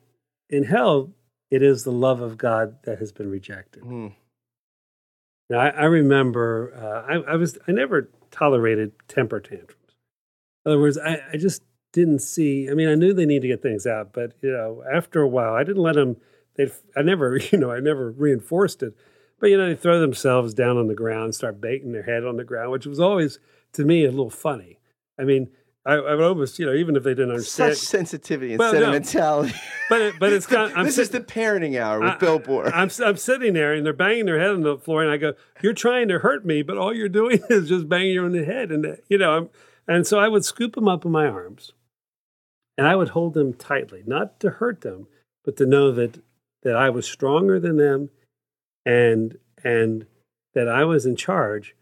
in 0.50 0.64
hell, 0.64 1.12
it 1.52 1.62
is 1.62 1.84
the 1.84 1.92
love 1.92 2.22
of 2.22 2.38
God 2.38 2.78
that 2.84 3.00
has 3.00 3.12
been 3.12 3.30
rejected. 3.30 3.84
Hmm. 3.84 4.08
Now, 5.50 5.60
I, 5.60 5.70
I 5.70 5.86
remember 5.86 6.74
uh, 6.76 7.12
I, 7.12 7.34
I 7.34 7.36
was 7.36 7.58
I 7.68 7.72
never 7.72 8.10
tolerated 8.32 8.92
temper 9.08 9.40
tantrums. 9.40 9.76
In 10.66 10.72
other 10.72 10.80
words, 10.80 10.98
I, 10.98 11.22
I 11.34 11.38
just 11.38 11.64
didn't 11.92 12.20
see. 12.20 12.70
I 12.70 12.74
mean, 12.74 12.88
I 12.90 12.96
knew 12.96 13.14
they 13.14 13.26
needed 13.26 13.42
to 13.42 13.48
get 13.48 13.62
things 13.62 13.88
out, 13.88 14.14
but 14.14 14.34
you 14.42 14.52
know, 14.52 14.84
after 14.92 15.22
a 15.22 15.28
while, 15.28 15.54
I 15.54 15.64
didn't 15.64 15.82
let 15.82 15.96
them. 15.96 16.18
They, 16.56 16.70
I 16.96 17.02
never, 17.02 17.38
you 17.52 17.58
know, 17.58 17.72
I 17.72 17.80
never 17.80 18.12
reinforced 18.12 18.84
it. 18.84 18.96
But 19.40 19.50
you 19.50 19.58
know, 19.58 19.68
they 19.68 19.76
throw 19.76 20.00
themselves 20.00 20.54
down 20.54 20.78
on 20.78 20.88
the 20.88 20.96
ground, 20.96 21.34
start 21.34 21.62
banging 21.62 21.94
their 21.94 22.04
head 22.04 22.26
on 22.26 22.38
the 22.38 22.44
ground, 22.44 22.72
which 22.72 22.86
was 22.86 23.00
always 23.00 23.40
to 23.74 23.86
me 23.86 24.04
a 24.06 24.12
little 24.12 24.30
funny. 24.30 24.80
I 25.18 25.24
mean, 25.24 25.50
I, 25.90 25.96
I 25.96 26.16
would 26.16 26.24
almost, 26.24 26.60
you 26.60 26.66
know, 26.66 26.74
even 26.74 26.96
if 26.96 27.04
they 27.04 27.12
didn't 27.12 27.32
understand, 27.32 27.76
Such 27.76 27.86
sensitivity 27.88 28.52
and 28.54 28.60
Well, 28.60 28.74
no. 28.74 28.80
sentimentality. 28.80 29.54
but 29.90 30.02
it, 30.02 30.16
but 30.20 30.32
it's 30.34 30.46
kind. 30.56 30.72
I'm 30.76 30.86
this 30.86 30.96
sit- 30.96 31.02
is 31.04 31.10
the 31.10 31.22
parenting 31.22 31.80
hour 31.80 32.00
with 32.00 32.10
I- 32.14 32.18
Bill 32.18 32.40
Borror. 32.40 32.72
I'm 32.74 32.90
I'm 33.06 33.18
sitting 33.18 33.54
there 33.54 33.74
and 33.74 33.86
they're 33.86 33.94
banging 33.94 34.26
their 34.26 34.40
head 34.40 34.52
on 34.52 34.62
the 34.62 34.78
floor, 34.78 35.02
and 35.04 35.12
I 35.12 35.18
go, 35.18 35.34
"You're 35.62 35.74
trying 35.74 36.08
to 36.10 36.20
hurt 36.20 36.46
me, 36.46 36.62
but 36.62 36.78
all 36.78 36.94
you're 36.94 37.10
doing 37.10 37.40
is 37.50 37.70
just 37.70 37.90
banging 37.90 38.14
your 38.14 38.26
own 38.26 38.34
head." 38.36 38.72
And 38.72 38.98
you 39.10 39.18
know, 39.18 39.32
I'm, 39.38 39.50
and 39.88 40.06
so 40.06 40.20
I 40.20 40.28
would 40.28 40.46
scoop 40.46 40.76
them 40.76 40.88
up 40.88 41.06
in 41.06 41.12
my 41.12 41.26
arms, 41.28 41.72
and 42.78 42.86
I 42.88 42.96
would 42.96 43.10
hold 43.10 43.34
them 43.34 43.54
tightly, 43.54 44.04
not 44.06 44.40
to 44.42 44.50
hurt 44.52 44.82
them, 44.82 45.08
but 45.44 45.58
to 45.58 45.66
know 45.66 45.92
that 45.92 46.22
that 46.64 46.76
I 46.76 46.90
was 46.90 47.06
stronger 47.08 47.60
than 47.60 47.78
them, 47.78 48.10
and 48.86 49.38
and 49.64 50.06
that 50.54 50.68
I 50.68 50.84
was 50.84 51.06
in 51.06 51.16
charge. 51.16 51.76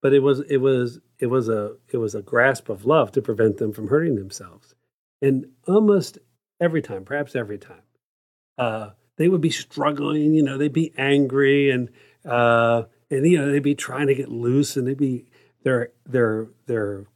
But 0.00 0.14
it 0.14 0.20
was 0.20 0.40
it 0.48 0.58
was 0.58 1.00
it 1.18 1.26
was 1.26 1.48
a 1.48 1.76
it 1.88 1.98
was 1.98 2.14
a 2.14 2.22
grasp 2.22 2.68
of 2.68 2.84
love 2.84 3.12
to 3.12 3.22
prevent 3.22 3.58
them 3.58 3.72
from 3.72 3.88
hurting 3.88 4.16
themselves, 4.16 4.74
and 5.20 5.46
almost 5.66 6.18
every 6.60 6.82
time, 6.82 7.04
perhaps 7.04 7.34
every 7.34 7.58
time 7.58 7.82
uh, 8.58 8.90
they 9.16 9.28
would 9.28 9.40
be 9.40 9.50
struggling. 9.50 10.34
You 10.34 10.42
know, 10.42 10.58
they'd 10.58 10.72
be 10.72 10.92
angry 10.98 11.70
and 11.70 11.90
uh, 12.24 12.84
and 13.10 13.26
you 13.26 13.38
know 13.38 13.50
they'd 13.50 13.62
be 13.62 13.74
trying 13.74 14.08
to 14.08 14.14
get 14.14 14.30
loose 14.30 14.76
and 14.76 14.86
they'd 14.86 14.98
be 14.98 15.26
their 15.62 15.90
their 16.06 16.48
their 16.66 17.06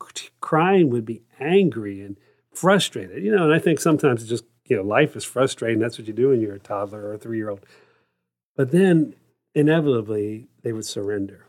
crying 0.41 0.91
would 0.91 1.05
be 1.05 1.23
angry 1.41 2.03
and 2.03 2.17
frustrated. 2.55 3.23
You 3.23 3.35
know, 3.35 3.45
and 3.45 3.55
I 3.55 3.59
think 3.59 3.81
sometimes 3.81 4.27
just 4.27 4.45
you 4.67 4.77
know 4.77 4.83
life 4.83 5.17
is 5.17 5.25
frustrating. 5.25 5.81
That's 5.81 5.99
what 5.99 6.07
you 6.07 6.15
do 6.15 6.29
when 6.31 6.41
you're 6.41 6.55
a 6.55 6.61
toddler 6.61 7.09
or 7.09 7.15
a 7.15 7.19
three 7.19 7.39
year 7.39 7.51
old. 7.51 7.65
But 8.57 8.71
then 8.71 9.15
inevitably 9.55 10.49
they 10.63 10.73
would 10.73 10.85
surrender, 10.85 11.47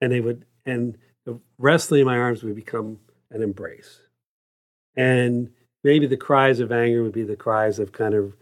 and 0.00 0.12
they 0.12 0.20
would 0.20 0.44
and 0.64 0.96
the 1.24 1.38
wrestling 1.58 2.02
in 2.02 2.06
my 2.06 2.16
arms 2.16 2.42
would 2.42 2.54
become 2.54 2.98
an 3.30 3.42
embrace, 3.42 4.00
and 4.96 5.50
maybe 5.84 6.06
the 6.06 6.16
cries 6.16 6.60
of 6.60 6.72
anger 6.72 7.02
would 7.02 7.12
be 7.12 7.24
the 7.24 7.36
cries 7.36 7.78
of 7.78 7.92
kind 7.92 8.14
of 8.14 8.34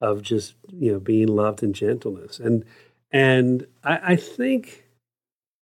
of 0.00 0.22
just 0.22 0.54
you 0.72 0.92
know 0.92 1.00
being 1.00 1.28
loved 1.28 1.62
and 1.62 1.74
gentleness. 1.74 2.38
And 2.38 2.64
and 3.10 3.66
I, 3.82 4.12
I 4.12 4.16
think 4.16 4.84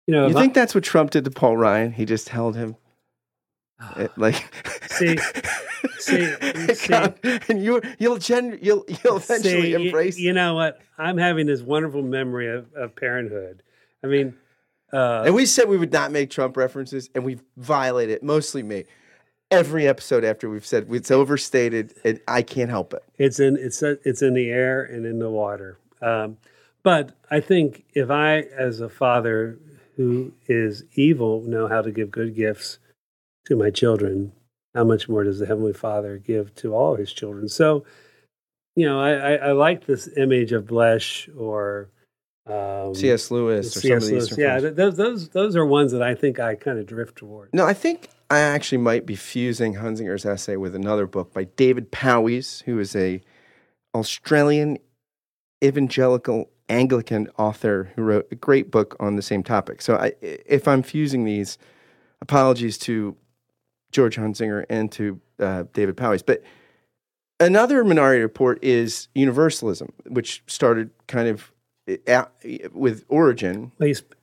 you 0.07 0.13
know 0.13 0.27
you 0.27 0.33
think 0.33 0.57
I, 0.57 0.61
that's 0.61 0.75
what 0.75 0.83
Trump 0.83 1.11
did 1.11 1.25
to 1.25 1.31
Paul 1.31 1.57
Ryan? 1.57 1.91
He 1.91 2.05
just 2.05 2.29
held 2.29 2.55
him 2.55 2.75
it, 3.97 4.11
like 4.17 4.43
see 4.89 5.17
see, 5.99 6.33
see. 6.73 6.93
And 7.49 7.63
you 7.63 7.81
you'll 7.99 8.17
gen, 8.17 8.59
you'll 8.61 8.85
you'll 9.03 9.17
eventually 9.17 9.73
see, 9.73 9.73
embrace 9.73 10.17
you, 10.17 10.27
you, 10.27 10.33
know 10.33 10.55
what? 10.55 10.81
I'm 10.97 11.17
having 11.17 11.47
this 11.47 11.61
wonderful 11.61 12.01
memory 12.01 12.47
of, 12.47 12.73
of 12.73 12.95
parenthood. 12.95 13.63
I 14.03 14.07
mean 14.07 14.35
uh, 14.95 15.23
and 15.25 15.35
we 15.35 15.45
said 15.45 15.67
we 15.69 15.77
would 15.77 15.93
not 15.93 16.11
make 16.11 16.29
trump 16.29 16.57
references 16.57 17.09
and 17.13 17.23
we've 17.23 17.43
violated 17.57 18.15
it 18.15 18.23
mostly 18.23 18.63
me 18.63 18.85
every 19.51 19.87
episode 19.87 20.23
after 20.23 20.49
we've 20.49 20.65
said 20.65 20.87
it's 20.89 21.11
overstated 21.11 21.93
and 22.03 22.19
i 22.27 22.41
can't 22.41 22.69
help 22.69 22.93
it 22.93 23.03
it's 23.17 23.39
in 23.39 23.55
it's 23.57 23.83
it's 23.83 24.21
in 24.21 24.33
the 24.33 24.49
air 24.49 24.83
and 24.83 25.05
in 25.05 25.19
the 25.19 25.29
water 25.29 25.77
um, 26.01 26.37
but 26.83 27.11
i 27.29 27.39
think 27.39 27.83
if 27.93 28.09
i 28.09 28.39
as 28.39 28.79
a 28.79 28.89
father 28.89 29.59
who 29.97 30.33
is 30.47 30.83
evil 30.93 31.41
know 31.41 31.67
how 31.67 31.81
to 31.81 31.91
give 31.91 32.11
good 32.11 32.35
gifts 32.35 32.79
to 33.45 33.55
my 33.55 33.69
children, 33.69 34.31
how 34.73 34.83
much 34.83 35.07
more 35.07 35.23
does 35.23 35.39
the 35.39 35.45
Heavenly 35.45 35.73
Father 35.73 36.17
give 36.17 36.53
to 36.55 36.73
all 36.73 36.95
his 36.95 37.13
children? 37.13 37.47
So, 37.47 37.85
you 38.75 38.85
know, 38.85 38.99
I, 38.99 39.11
I, 39.11 39.33
I 39.35 39.51
like 39.53 39.85
this 39.85 40.09
image 40.17 40.51
of 40.51 40.65
Bloesch 40.65 41.29
or 41.37 41.89
um, 42.47 42.93
C.S. 42.93 43.31
Lewis 43.31 43.75
or 43.75 43.79
C.S. 43.79 44.05
some 44.05 44.15
of 44.15 44.29
these. 44.29 44.37
Yeah, 44.37 44.59
those 44.59 44.97
those 44.97 45.29
those 45.29 45.55
are 45.55 45.65
ones 45.65 45.91
that 45.91 46.01
I 46.01 46.13
think 46.13 46.39
I 46.39 46.55
kind 46.55 46.77
of 46.77 46.85
drift 46.85 47.17
toward. 47.17 47.53
No, 47.53 47.65
I 47.65 47.73
think 47.73 48.09
I 48.29 48.39
actually 48.39 48.79
might 48.79 49.05
be 49.05 49.15
fusing 49.15 49.75
Hunsinger's 49.75 50.25
essay 50.25 50.55
with 50.55 50.75
another 50.75 51.07
book 51.07 51.33
by 51.33 51.45
David 51.45 51.91
Powys, 51.91 52.63
who 52.65 52.79
is 52.79 52.95
a 52.95 53.21
Australian 53.93 54.77
evangelical 55.63 56.49
Anglican 56.69 57.29
author 57.37 57.91
who 57.95 58.01
wrote 58.03 58.27
a 58.31 58.35
great 58.35 58.71
book 58.71 58.95
on 58.99 59.15
the 59.15 59.21
same 59.21 59.43
topic. 59.43 59.81
So 59.81 59.95
I, 59.95 60.13
if 60.21 60.67
I'm 60.67 60.83
fusing 60.83 61.23
these, 61.23 61.57
apologies 62.21 62.77
to 62.79 63.15
George 63.91 64.17
Hunsinger 64.17 64.65
and 64.69 64.91
to 64.93 65.19
uh, 65.39 65.63
David 65.73 65.95
Powys. 65.95 66.23
But 66.23 66.43
another 67.39 67.83
minority 67.83 68.21
report 68.21 68.63
is 68.63 69.07
universalism, 69.13 69.91
which 70.07 70.43
started 70.47 70.89
kind 71.07 71.27
of 71.27 71.51
with 72.73 73.05
Origen. 73.09 73.71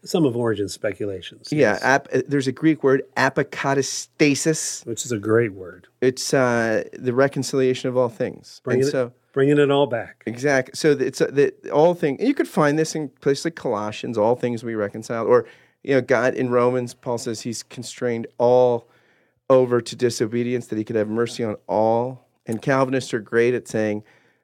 Some 0.05 0.25
of 0.25 0.37
Origen's 0.37 0.72
speculations. 0.72 1.53
Yeah, 1.53 1.72
yes. 1.72 1.83
ap- 1.83 2.09
there's 2.27 2.48
a 2.48 2.53
Greek 2.53 2.83
word, 2.83 3.03
apokatastasis, 3.16 4.85
which 4.87 5.05
is 5.05 5.12
a 5.12 5.18
great 5.18 5.53
word. 5.53 5.87
It's 6.01 6.35
uh, 6.35 6.85
the 6.92 7.12
reconciliation 7.12 7.88
of 7.88 7.96
all 7.96 8.09
things. 8.09 8.61
Bringing, 8.64 8.87
it, 8.87 8.90
so, 8.90 9.12
bringing 9.33 9.59
it 9.59 9.70
all 9.70 9.87
back. 9.87 10.22
Exactly. 10.27 10.72
So 10.75 10.92
it's 10.92 11.20
uh, 11.20 11.29
the 11.31 11.53
all 11.70 11.94
thing. 11.94 12.20
You 12.20 12.35
could 12.35 12.48
find 12.48 12.79
this 12.79 12.94
in 12.94 13.09
places 13.20 13.44
like 13.44 13.55
Colossians, 13.55 14.18
all 14.18 14.35
things 14.35 14.64
we 14.64 14.75
reconcile, 14.75 15.27
or 15.27 15.46
you 15.83 15.94
know, 15.94 16.01
God 16.01 16.35
in 16.35 16.51
Romans, 16.51 16.94
Paul 16.94 17.18
says 17.18 17.42
He's 17.42 17.62
constrained 17.62 18.27
all 18.38 18.88
over 19.51 19.81
to 19.81 19.96
disobedience, 19.96 20.66
that 20.68 20.79
He 20.79 20.85
could 20.85 20.96
have 20.96 21.09
mercy 21.09 21.44
on 21.44 21.57
all. 21.66 22.27
And 22.46 22.61
Calvinists 22.61 23.14
are 23.14 23.20
great 23.20 23.55
at 23.55 23.68
saying, 23.68 24.03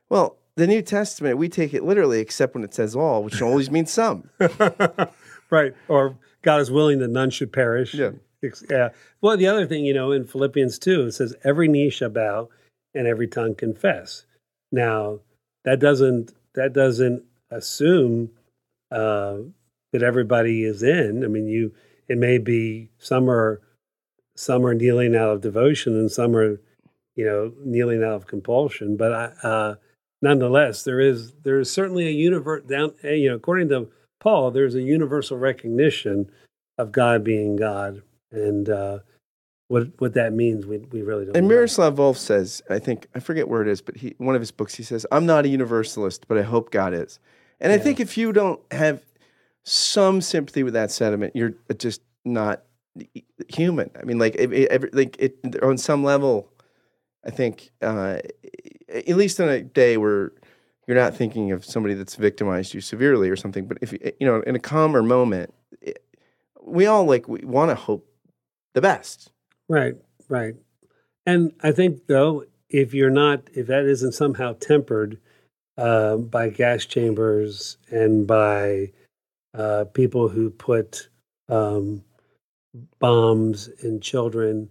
well, 0.09 0.38
the 0.59 0.67
New 0.67 0.83
Testament, 0.83 1.39
we 1.39 1.49
take 1.49 1.73
it 1.73 1.85
literally, 1.85 2.19
except 2.19 2.55
when 2.55 2.65
it 2.65 2.75
says 2.75 2.97
all, 2.97 3.23
which 3.23 3.41
always 3.41 3.71
means 3.71 3.93
some. 3.93 4.29
right. 5.51 5.73
Or 5.87 6.17
God 6.43 6.61
is 6.61 6.69
willing 6.69 6.99
that 6.99 7.09
none 7.09 7.31
should 7.31 7.53
perish. 7.53 7.95
Yeah. 7.95 8.11
Yeah. 8.69 8.89
Well, 9.21 9.37
the 9.37 9.47
other 9.47 9.67
thing, 9.67 9.85
you 9.85 9.95
know, 9.95 10.11
in 10.11 10.27
Philippians 10.27 10.81
2, 10.81 11.07
it 11.07 11.13
says, 11.13 11.35
every 11.45 11.69
knee 11.69 11.91
shall 11.91 12.11
bow 12.11 12.49
and 12.93 13.07
every 13.07 13.29
tongue 13.29 13.55
confess. 13.55 14.25
Now, 14.73 15.21
that 15.65 15.79
doesn't 15.79 16.33
that 16.55 16.73
doesn't 16.73 17.23
assume 17.51 18.31
uh, 18.91 19.37
that 19.93 20.03
everybody 20.03 20.65
is 20.65 20.83
in. 20.83 21.25
I 21.25 21.29
mean, 21.29 21.47
you 21.47 21.73
it 22.09 22.19
may 22.19 22.39
be 22.39 22.91
some 22.99 23.31
are 23.31 23.61
some 24.35 24.67
are 24.67 24.75
kneeling 24.75 25.15
out 25.15 25.31
of 25.31 25.41
devotion 25.41 25.95
and 25.95 26.11
some 26.11 26.35
are, 26.37 26.61
you 27.17 27.25
know, 27.25 27.53
kneeling 27.65 28.03
out 28.03 28.15
of 28.15 28.27
compulsion. 28.27 28.97
But 28.97 29.37
uh, 29.43 29.75
nonetheless, 30.23 30.83
there 30.83 31.01
is 31.01 31.33
there 31.43 31.59
is 31.59 31.73
certainly 31.73 32.07
a 32.07 32.13
universe 32.13 32.65
down. 32.65 32.95
Eh, 33.03 33.15
you 33.15 33.29
know, 33.29 33.37
according 33.37 33.69
to 33.71 33.89
Paul, 34.21 34.51
there's 34.51 34.75
a 34.75 34.83
universal 34.83 35.39
recognition 35.39 36.31
of 36.77 36.93
God 36.93 37.25
being 37.25 37.57
God, 37.57 38.03
and 38.31 38.69
uh, 38.69 38.99
what 39.69 39.89
what 39.99 40.15
that 40.15 40.33
means, 40.33 40.67
we 40.67 40.79
we 40.79 41.03
really 41.03 41.27
don't. 41.27 41.37
And 41.37 41.49
know. 41.49 41.55
Miroslav 41.55 41.97
Volf 41.97 42.17
says, 42.17 42.63
I 42.71 42.79
think 42.79 43.07
I 43.15 43.21
forget 43.21 43.49
where 43.49 43.63
it 43.63 43.69
is, 43.69 43.81
but 43.81 43.97
he 43.97 44.15
one 44.19 44.35
of 44.35 44.41
his 44.41 44.51
books 44.51 44.75
he 44.75 44.83
says, 44.83 45.07
"I'm 45.13 45.27
not 45.27 45.45
a 45.45 45.49
universalist, 45.49 46.27
but 46.29 46.39
I 46.39 46.43
hope 46.43 46.71
God 46.71 46.95
is." 46.95 47.19
And 47.61 47.71
yeah. 47.71 47.79
I 47.79 47.81
think 47.81 48.01
if 48.01 48.17
you 48.17 48.33
don't 48.33 48.61
have 48.73 49.03
some 49.65 50.21
sympathy 50.21 50.63
with 50.63 50.75
that 50.75 50.91
sentiment, 50.91 51.37
you're 51.37 51.55
just 51.77 52.01
not 52.25 52.63
human. 53.49 53.91
I 54.01 54.05
mean, 54.05 54.19
like, 54.19 54.35
it, 54.37 54.53
it, 54.53 54.95
like 54.95 55.17
it, 55.19 55.63
on 55.63 55.77
some 55.77 56.05
level, 56.05 56.49
I 57.25 57.31
think, 57.31 57.71
uh, 57.83 58.19
at 58.89 59.17
least 59.17 59.41
on 59.41 59.49
a 59.49 59.63
day 59.63 59.97
where 59.97 60.33
you're 60.87 60.97
not 60.97 61.15
thinking 61.15 61.53
of 61.53 61.65
somebody 61.65 61.95
that's 61.95 62.15
victimized 62.15 62.75
you 62.75 62.81
severely 62.81 63.29
or 63.29 63.37
something, 63.37 63.67
but 63.67 63.79
if 63.83 63.93
you 63.93 64.27
know, 64.27 64.41
in 64.43 64.57
a 64.57 64.61
calmer 64.61 65.03
moment, 65.03 65.53
it, 65.83 66.03
we 66.63 66.87
all 66.87 67.05
like 67.05 67.29
we 67.29 67.41
want 67.45 67.71
to 67.71 67.75
hope 67.75 68.09
the 68.75 68.81
best. 68.81 69.31
Right, 69.69 69.95
right. 70.29 70.55
And 71.27 71.53
I 71.63 71.73
think 71.73 72.07
though, 72.07 72.45
if 72.71 72.95
you're 72.95 73.11
not, 73.11 73.43
if 73.55 73.67
that 73.67 73.85
isn't 73.85 74.13
somehow 74.13 74.55
tempered 74.55 75.19
uh, 75.77 76.17
by 76.17 76.49
gas 76.49 76.87
chambers 76.87 77.77
and 77.91 78.27
by 78.27 78.93
uh, 79.55 79.85
people 79.93 80.29
who 80.29 80.51
put 80.51 81.09
um, 81.49 82.03
bombs 82.99 83.69
in 83.83 84.01
children 84.01 84.71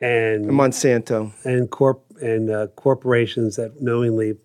and 0.00 0.46
Monsanto 0.46 1.32
and 1.44 1.70
corp 1.70 2.02
and 2.20 2.50
uh, 2.50 2.66
corporations 2.68 3.56
that 3.56 3.80
knowingly 3.80 4.36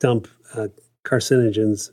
dump 0.00 0.28
uh, 0.54 0.68
carcinogens 1.04 1.90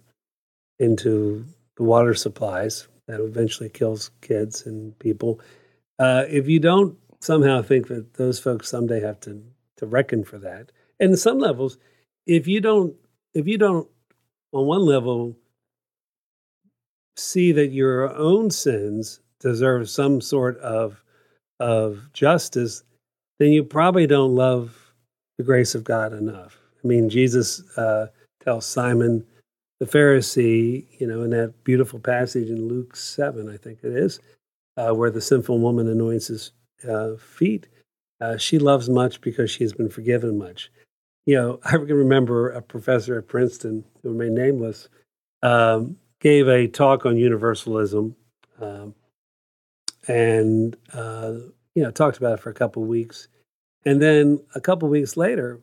into 0.79 1.45
the 1.77 1.83
water 1.83 2.13
supplies 2.13 2.87
that 3.07 3.19
eventually 3.19 3.69
kills 3.69 4.11
kids 4.21 4.65
and 4.65 4.97
people. 4.99 5.39
Uh, 5.99 6.23
if 6.27 6.47
you 6.47 6.59
don't 6.59 6.97
somehow 7.21 7.61
think 7.61 7.87
that 7.87 8.15
those 8.15 8.39
folks 8.39 8.69
someday 8.69 8.99
have 9.01 9.19
to 9.21 9.43
to 9.77 9.85
reckon 9.85 10.23
for 10.23 10.37
that, 10.37 10.71
and 10.99 11.11
in 11.11 11.17
some 11.17 11.37
levels, 11.39 11.77
if 12.25 12.47
you 12.47 12.61
don't, 12.61 12.95
if 13.33 13.47
you 13.47 13.57
don't, 13.57 13.87
on 14.53 14.65
one 14.65 14.85
level, 14.85 15.35
see 17.17 17.51
that 17.51 17.71
your 17.71 18.13
own 18.15 18.49
sins 18.49 19.19
deserve 19.39 19.89
some 19.89 20.21
sort 20.21 20.57
of 20.59 21.03
of 21.59 22.09
justice, 22.13 22.83
then 23.39 23.51
you 23.51 23.63
probably 23.63 24.07
don't 24.07 24.35
love 24.35 24.93
the 25.37 25.43
grace 25.43 25.75
of 25.75 25.83
God 25.83 26.13
enough. 26.13 26.57
I 26.83 26.87
mean, 26.87 27.09
Jesus 27.09 27.61
uh, 27.77 28.07
tells 28.43 28.65
Simon 28.65 29.25
the 29.79 29.85
Pharisee, 29.85 30.85
you 30.99 31.07
know, 31.07 31.23
in 31.23 31.31
that 31.31 31.63
beautiful 31.63 31.99
passage 31.99 32.49
in 32.49 32.67
Luke 32.67 32.95
7, 32.95 33.49
I 33.49 33.57
think 33.57 33.79
it 33.83 33.91
is, 33.91 34.19
uh, 34.77 34.91
where 34.91 35.11
the 35.11 35.21
sinful 35.21 35.59
woman 35.59 35.89
anoints 35.89 36.27
his 36.27 36.51
uh, 36.87 37.15
feet. 37.15 37.67
Uh, 38.21 38.37
she 38.37 38.59
loves 38.59 38.89
much 38.89 39.19
because 39.19 39.51
she 39.51 39.63
has 39.63 39.73
been 39.73 39.89
forgiven 39.89 40.37
much. 40.37 40.71
You 41.25 41.35
know, 41.35 41.59
I 41.65 41.71
can 41.71 41.93
remember 41.93 42.51
a 42.51 42.61
professor 42.61 43.17
at 43.17 43.27
Princeton, 43.27 43.83
who 44.01 44.11
remained 44.11 44.35
nameless, 44.35 44.87
um, 45.43 45.97
gave 46.21 46.47
a 46.47 46.67
talk 46.67 47.05
on 47.05 47.17
universalism. 47.17 48.15
Um, 48.61 48.95
and 50.07 50.75
uh, 50.93 51.33
you 51.73 51.83
know 51.83 51.91
talked 51.91 52.17
about 52.17 52.33
it 52.33 52.39
for 52.39 52.49
a 52.49 52.53
couple 52.53 52.83
weeks, 52.83 53.27
and 53.85 54.01
then 54.01 54.39
a 54.55 54.61
couple 54.61 54.87
weeks 54.89 55.17
later 55.17 55.59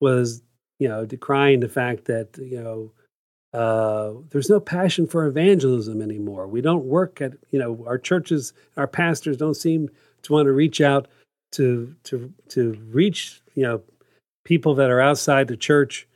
was 0.00 0.42
you 0.78 0.88
know 0.88 1.06
decrying 1.06 1.60
the 1.60 1.68
fact 1.68 2.06
that 2.06 2.36
you 2.38 2.62
know 2.62 2.92
uh, 3.58 4.12
there's 4.30 4.50
no 4.50 4.60
passion 4.60 5.06
for 5.06 5.26
evangelism 5.26 6.02
anymore. 6.02 6.46
We 6.46 6.60
don't 6.60 6.84
work 6.84 7.20
at 7.20 7.32
you 7.50 7.58
know 7.58 7.84
our 7.86 7.98
churches, 7.98 8.52
our 8.76 8.86
pastors 8.88 9.36
don't 9.36 9.54
seem 9.54 9.90
to 10.22 10.32
want 10.32 10.46
to 10.46 10.52
reach 10.52 10.80
out 10.80 11.08
to 11.52 11.94
to 12.04 12.32
to 12.48 12.72
reach 12.90 13.40
you 13.54 13.62
know 13.62 13.82
people 14.44 14.74
that 14.74 14.90
are 14.90 15.00
outside 15.00 15.48
the 15.48 15.56
church 15.56 16.06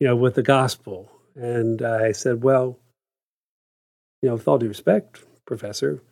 you 0.00 0.06
know, 0.06 0.16
with 0.16 0.34
the 0.34 0.42
gospel. 0.42 1.10
And 1.34 1.82
I 1.82 2.12
said, 2.12 2.42
well, 2.42 2.78
you 4.22 4.28
know, 4.28 4.34
with 4.34 4.48
all 4.48 4.58
due 4.58 4.68
respect, 4.68 5.24
Professor, 5.44 6.02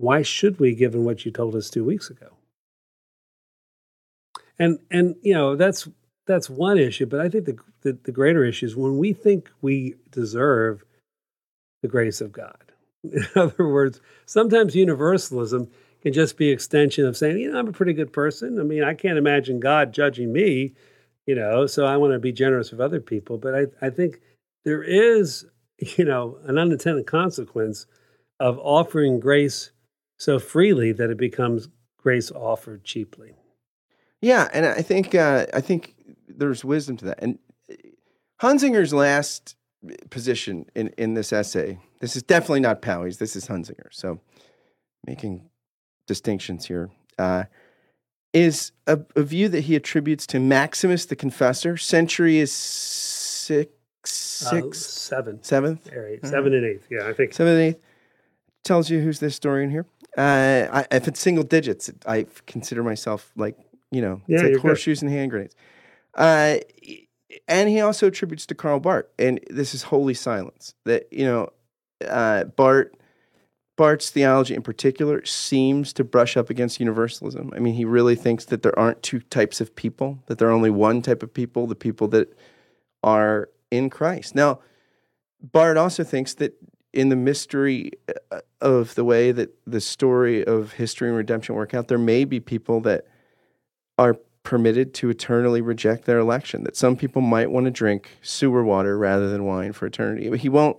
why 0.00 0.22
should 0.22 0.58
we, 0.58 0.74
given 0.74 1.04
what 1.04 1.26
you 1.26 1.30
told 1.30 1.54
us 1.54 1.68
two 1.68 1.84
weeks 1.84 2.08
ago? 2.08 2.28
And 4.58 4.78
and 4.90 5.14
you 5.22 5.34
know 5.34 5.56
that's 5.56 5.88
that's 6.26 6.48
one 6.48 6.78
issue, 6.78 7.06
but 7.06 7.20
I 7.20 7.28
think 7.28 7.44
the, 7.46 7.58
the, 7.82 7.98
the 8.04 8.12
greater 8.12 8.44
issue 8.44 8.66
is 8.66 8.76
when 8.76 8.98
we 8.98 9.12
think 9.12 9.50
we 9.62 9.96
deserve 10.10 10.84
the 11.82 11.88
grace 11.88 12.20
of 12.20 12.32
God. 12.32 12.72
In 13.04 13.26
other 13.36 13.66
words, 13.66 14.00
sometimes 14.26 14.74
universalism 14.74 15.68
can 16.02 16.12
just 16.12 16.36
be 16.36 16.48
an 16.48 16.54
extension 16.54 17.04
of 17.04 17.16
saying, 17.16 17.38
you 17.38 17.50
know, 17.50 17.58
I'm 17.58 17.68
a 17.68 17.72
pretty 17.72 17.92
good 17.92 18.12
person. 18.12 18.58
I 18.58 18.62
mean, 18.62 18.84
I 18.84 18.94
can't 18.94 19.18
imagine 19.18 19.60
God 19.60 19.92
judging 19.92 20.32
me, 20.32 20.74
you 21.26 21.34
know, 21.34 21.66
so 21.66 21.84
I 21.84 21.96
want 21.96 22.12
to 22.12 22.18
be 22.18 22.32
generous 22.32 22.70
with 22.70 22.80
other 22.80 23.00
people. 23.00 23.38
But 23.38 23.54
I, 23.54 23.66
I 23.82 23.90
think 23.90 24.20
there 24.64 24.82
is, 24.82 25.46
you 25.78 26.04
know, 26.04 26.38
an 26.44 26.58
unintended 26.58 27.06
consequence 27.06 27.86
of 28.38 28.58
offering 28.58 29.20
grace 29.20 29.72
so 30.20 30.38
freely 30.38 30.92
that 30.92 31.08
it 31.08 31.16
becomes 31.16 31.68
grace 31.96 32.30
offered 32.30 32.84
cheaply. 32.84 33.32
Yeah, 34.20 34.48
and 34.52 34.66
I 34.66 34.82
think 34.82 35.14
uh, 35.14 35.46
I 35.54 35.62
think 35.62 35.94
there's 36.28 36.62
wisdom 36.62 36.98
to 36.98 37.06
that. 37.06 37.18
And 37.22 37.38
uh, 37.70 37.74
Hunsinger's 38.42 38.92
last 38.92 39.56
position 40.10 40.66
in, 40.74 40.88
in 40.98 41.14
this 41.14 41.32
essay, 41.32 41.78
this 42.00 42.16
is 42.16 42.22
definitely 42.22 42.60
not 42.60 42.82
Powys, 42.82 43.16
this 43.16 43.34
is 43.34 43.48
Hunsinger. 43.48 43.88
So 43.90 44.20
making 45.06 45.48
distinctions 46.06 46.66
here, 46.66 46.90
uh, 47.18 47.44
is 48.34 48.72
a, 48.86 49.00
a, 49.16 49.22
view 49.22 49.48
that 49.48 49.62
he 49.62 49.74
attributes 49.74 50.26
to 50.26 50.38
Maximus 50.38 51.06
the 51.06 51.16
Confessor. 51.16 51.78
Century 51.78 52.38
is 52.38 52.52
six, 52.52 53.72
six, 54.04 54.52
uh, 54.52 54.72
seven, 54.72 55.42
seventh, 55.42 55.88
eight, 55.92 56.24
seven 56.26 56.52
and 56.52 56.66
eighth. 56.66 56.86
Yeah, 56.90 57.08
I 57.08 57.14
think 57.14 57.32
seven 57.32 57.54
and 57.54 57.62
eighth 57.62 57.80
tells 58.64 58.90
you 58.90 59.00
who's 59.00 59.18
the 59.18 59.26
historian 59.26 59.70
here. 59.70 59.86
Uh, 60.16 60.66
I, 60.72 60.86
if 60.90 61.08
it's 61.08 61.20
single 61.20 61.44
digits, 61.44 61.90
I 62.06 62.26
consider 62.46 62.82
myself 62.82 63.30
like 63.36 63.56
you 63.90 64.00
know, 64.00 64.20
yeah, 64.26 64.40
it's 64.40 64.54
like 64.54 64.62
horseshoes 64.62 65.00
good. 65.00 65.06
and 65.06 65.14
hand 65.14 65.30
grenades. 65.30 65.54
Uh, 66.14 66.58
and 67.46 67.68
he 67.68 67.80
also 67.80 68.08
attributes 68.08 68.46
to 68.46 68.54
Karl 68.54 68.80
Barth, 68.80 69.06
and 69.18 69.40
this 69.48 69.74
is 69.74 69.84
holy 69.84 70.14
silence. 70.14 70.74
That 70.84 71.08
you 71.12 71.24
know, 71.24 71.50
uh, 72.06 72.44
Barth, 72.44 72.88
Barth's 73.76 74.10
theology 74.10 74.54
in 74.54 74.62
particular 74.62 75.24
seems 75.24 75.92
to 75.94 76.04
brush 76.04 76.36
up 76.36 76.50
against 76.50 76.80
universalism. 76.80 77.52
I 77.54 77.58
mean, 77.60 77.74
he 77.74 77.84
really 77.84 78.16
thinks 78.16 78.44
that 78.46 78.62
there 78.62 78.76
aren't 78.78 79.02
two 79.02 79.20
types 79.20 79.60
of 79.60 79.74
people; 79.74 80.22
that 80.26 80.38
there 80.38 80.48
are 80.48 80.52
only 80.52 80.70
one 80.70 81.02
type 81.02 81.22
of 81.22 81.32
people: 81.32 81.66
the 81.66 81.74
people 81.74 82.08
that 82.08 82.36
are 83.02 83.48
in 83.70 83.90
Christ. 83.90 84.34
Now, 84.34 84.60
Barth 85.40 85.78
also 85.78 86.04
thinks 86.04 86.34
that 86.34 86.54
in 86.92 87.08
the 87.08 87.16
mystery 87.16 87.92
uh, 88.30 88.40
of 88.60 88.94
the 88.94 89.04
way 89.04 89.32
that 89.32 89.54
the 89.66 89.80
story 89.80 90.44
of 90.44 90.72
history 90.72 91.08
and 91.08 91.16
redemption 91.16 91.54
work 91.54 91.74
out, 91.74 91.88
there 91.88 91.98
may 91.98 92.24
be 92.24 92.40
people 92.40 92.80
that 92.80 93.06
are 93.98 94.16
permitted 94.42 94.94
to 94.94 95.10
eternally 95.10 95.60
reject 95.60 96.04
their 96.04 96.18
election, 96.18 96.64
that 96.64 96.76
some 96.76 96.96
people 96.96 97.22
might 97.22 97.50
want 97.50 97.66
to 97.66 97.70
drink 97.70 98.08
sewer 98.22 98.64
water 98.64 98.96
rather 98.98 99.28
than 99.28 99.44
wine 99.44 99.72
for 99.72 99.86
eternity. 99.86 100.36
He 100.38 100.48
won't 100.48 100.78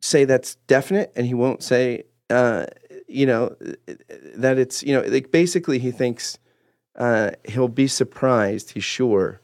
say 0.00 0.24
that's 0.24 0.54
definite, 0.66 1.12
and 1.14 1.26
he 1.26 1.34
won't 1.34 1.62
say, 1.62 2.04
uh, 2.30 2.66
you 3.06 3.26
know, 3.26 3.54
that 4.34 4.58
it's, 4.58 4.82
you 4.82 4.94
know, 4.94 5.02
like 5.02 5.30
basically 5.30 5.78
he 5.78 5.90
thinks 5.90 6.38
uh, 6.96 7.32
he'll 7.44 7.68
be 7.68 7.86
surprised, 7.86 8.70
he's 8.70 8.84
sure, 8.84 9.40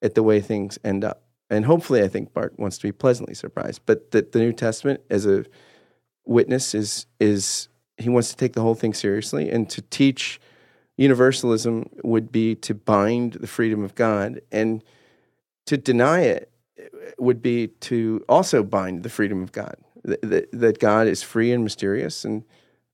at 0.00 0.14
the 0.14 0.22
way 0.22 0.40
things 0.40 0.78
end 0.82 1.04
up. 1.04 1.27
And 1.50 1.64
hopefully, 1.64 2.02
I 2.02 2.08
think 2.08 2.32
Barth 2.34 2.58
wants 2.58 2.78
to 2.78 2.86
be 2.86 2.92
pleasantly 2.92 3.34
surprised. 3.34 3.80
But 3.86 4.10
that 4.10 4.32
the 4.32 4.38
New 4.38 4.52
Testament, 4.52 5.00
as 5.08 5.26
a 5.26 5.44
witness, 6.24 6.74
is 6.74 7.06
is 7.18 7.68
he 7.96 8.08
wants 8.08 8.30
to 8.30 8.36
take 8.36 8.52
the 8.52 8.60
whole 8.60 8.74
thing 8.74 8.94
seriously 8.94 9.50
and 9.50 9.68
to 9.70 9.82
teach 9.82 10.40
universalism 10.96 11.88
would 12.02 12.30
be 12.30 12.54
to 12.54 12.74
bind 12.74 13.34
the 13.34 13.46
freedom 13.46 13.82
of 13.82 13.94
God, 13.94 14.40
and 14.52 14.82
to 15.66 15.76
deny 15.76 16.20
it 16.20 16.50
uh, 16.78 16.84
would 17.18 17.40
be 17.40 17.68
to 17.68 18.24
also 18.28 18.62
bind 18.62 19.02
the 19.02 19.08
freedom 19.08 19.42
of 19.42 19.52
God. 19.52 19.76
That, 20.04 20.48
that 20.52 20.78
God 20.78 21.06
is 21.06 21.22
free 21.22 21.52
and 21.52 21.64
mysterious, 21.64 22.24
and 22.24 22.44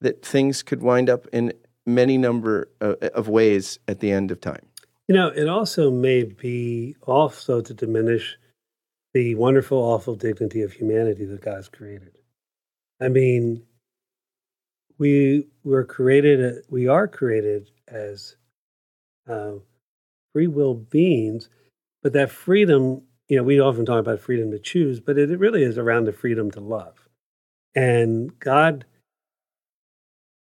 that 0.01 0.25
things 0.25 0.63
could 0.63 0.83
wind 0.83 1.11
up 1.11 1.27
in 1.33 1.53
many 1.87 2.19
number 2.19 2.69
of, 2.81 2.95
of 2.95 3.29
ways 3.29 3.79
at 3.89 4.01
the 4.01 4.11
end 4.11 4.31
of 4.31 4.41
time. 4.41 4.67
You 5.09 5.15
know, 5.15 5.29
it 5.29 5.49
also 5.49 5.91
may 5.91 6.25
be 6.25 6.97
also 7.03 7.61
to 7.61 7.75
diminish 7.75 8.39
the 9.15 9.37
wonderful, 9.37 9.79
awful 9.79 10.17
dignity 10.17 10.63
of 10.63 10.73
humanity 10.73 11.25
that 11.25 11.41
God's 11.41 11.69
created. 11.69 12.19
I 13.01 13.09
mean, 13.09 13.63
we 14.99 15.47
were 15.63 15.85
created, 15.85 16.65
we 16.69 16.89
are 16.89 17.09
created 17.09 17.71
as 17.89 18.37
uh, 19.29 19.53
free 20.33 20.49
will 20.49 20.75
beings, 20.75 21.49
but 22.03 22.13
that 22.13 22.31
freedom, 22.31 23.03
you 23.29 23.37
know, 23.37 23.43
we 23.45 23.61
often 23.61 23.87
talk 23.87 24.01
about 24.01 24.21
freedom 24.21 24.51
to 24.51 24.59
choose, 24.59 25.01
but 25.01 25.17
it, 25.17 25.31
it 25.31 25.39
really 25.39 25.63
is 25.63 25.79
around 25.79 26.05
the 26.05 26.13
freedom 26.13 26.51
to 26.51 26.61
love. 26.61 27.09
And 27.75 28.39
God 28.41 28.85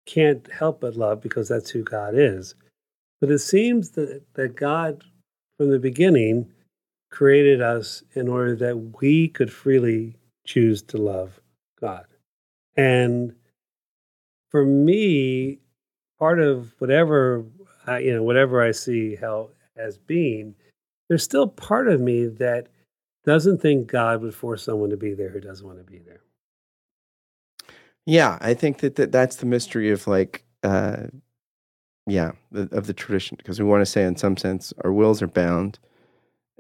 can't 0.06 0.50
help 0.50 0.80
but 0.80 0.96
love 0.96 1.20
because 1.20 1.48
that's 1.48 1.70
who 1.70 1.83
God 1.83 2.14
is. 2.16 2.54
But 3.20 3.30
it 3.30 3.38
seems 3.40 3.90
that, 3.90 4.22
that 4.35 4.56
God, 4.56 5.04
from 5.56 5.70
the 5.70 5.78
beginning, 5.78 6.50
created 7.11 7.61
us 7.61 8.03
in 8.14 8.29
order 8.29 8.55
that 8.57 8.77
we 9.01 9.29
could 9.29 9.53
freely 9.53 10.16
choose 10.44 10.83
to 10.83 10.96
love 10.96 11.40
God. 11.81 12.07
And 12.77 13.35
for 14.51 14.64
me, 14.64 15.59
part 16.18 16.40
of 16.40 16.75
whatever 16.79 17.44
I, 17.87 17.99
you 17.99 18.14
know, 18.14 18.23
whatever 18.23 18.62
I 18.62 18.70
see 18.73 19.16
hell 19.16 19.51
as 19.77 19.99
being, 19.99 20.55
there's 21.09 21.25
still 21.25 21.49
part 21.49 21.88
of 21.88 22.01
me 22.01 22.27
that 22.27 22.68
doesn't 23.25 23.61
think 23.61 23.88
God 23.88 24.23
would 24.23 24.35
force 24.35 24.62
someone 24.62 24.90
to 24.90 24.96
be 24.96 25.12
there 25.14 25.29
who 25.29 25.40
doesn't 25.40 25.66
want 25.66 25.79
to 25.79 25.85
be 25.85 25.99
there. 25.99 26.20
Yeah, 28.07 28.38
I 28.40 28.55
think 28.55 28.79
that, 28.79 28.96
that 28.96 29.12
that's 29.12 29.37
the 29.37 29.46
mystery 29.46 29.90
of 29.90 30.07
like, 30.07 30.44
uh, 30.62 31.09
yeah, 32.07 32.33
the, 32.51 32.68
of 32.73 32.87
the 32.87 32.94
tradition, 32.94 33.37
because 33.37 33.61
we 33.61 33.66
want 33.66 33.83
to 33.83 33.87
say, 33.87 34.05
in 34.05 34.16
some 34.16 34.37
sense, 34.37 34.73
our 34.85 34.92
wills 34.92 35.20
are 35.23 35.29
bound 35.29 35.79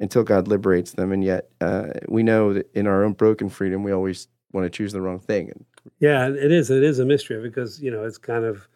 until 0.00 0.24
God 0.24 0.48
liberates 0.48 0.92
them, 0.92 1.12
and 1.12 1.22
yet 1.22 1.50
uh, 1.60 1.88
we 2.08 2.22
know 2.22 2.52
that 2.54 2.70
in 2.74 2.86
our 2.86 3.04
own 3.04 3.12
broken 3.12 3.48
freedom, 3.48 3.82
we 3.82 3.92
always 3.92 4.28
want 4.52 4.64
to 4.64 4.70
choose 4.70 4.92
the 4.92 5.00
wrong 5.00 5.20
thing. 5.20 5.64
Yeah, 6.00 6.28
it 6.28 6.50
is. 6.50 6.70
It 6.70 6.82
is 6.82 6.98
a 6.98 7.04
mystery 7.04 7.40
because 7.40 7.80
you 7.80 7.90
know 7.90 8.04
it's 8.04 8.18
kind 8.18 8.44
of 8.44 8.66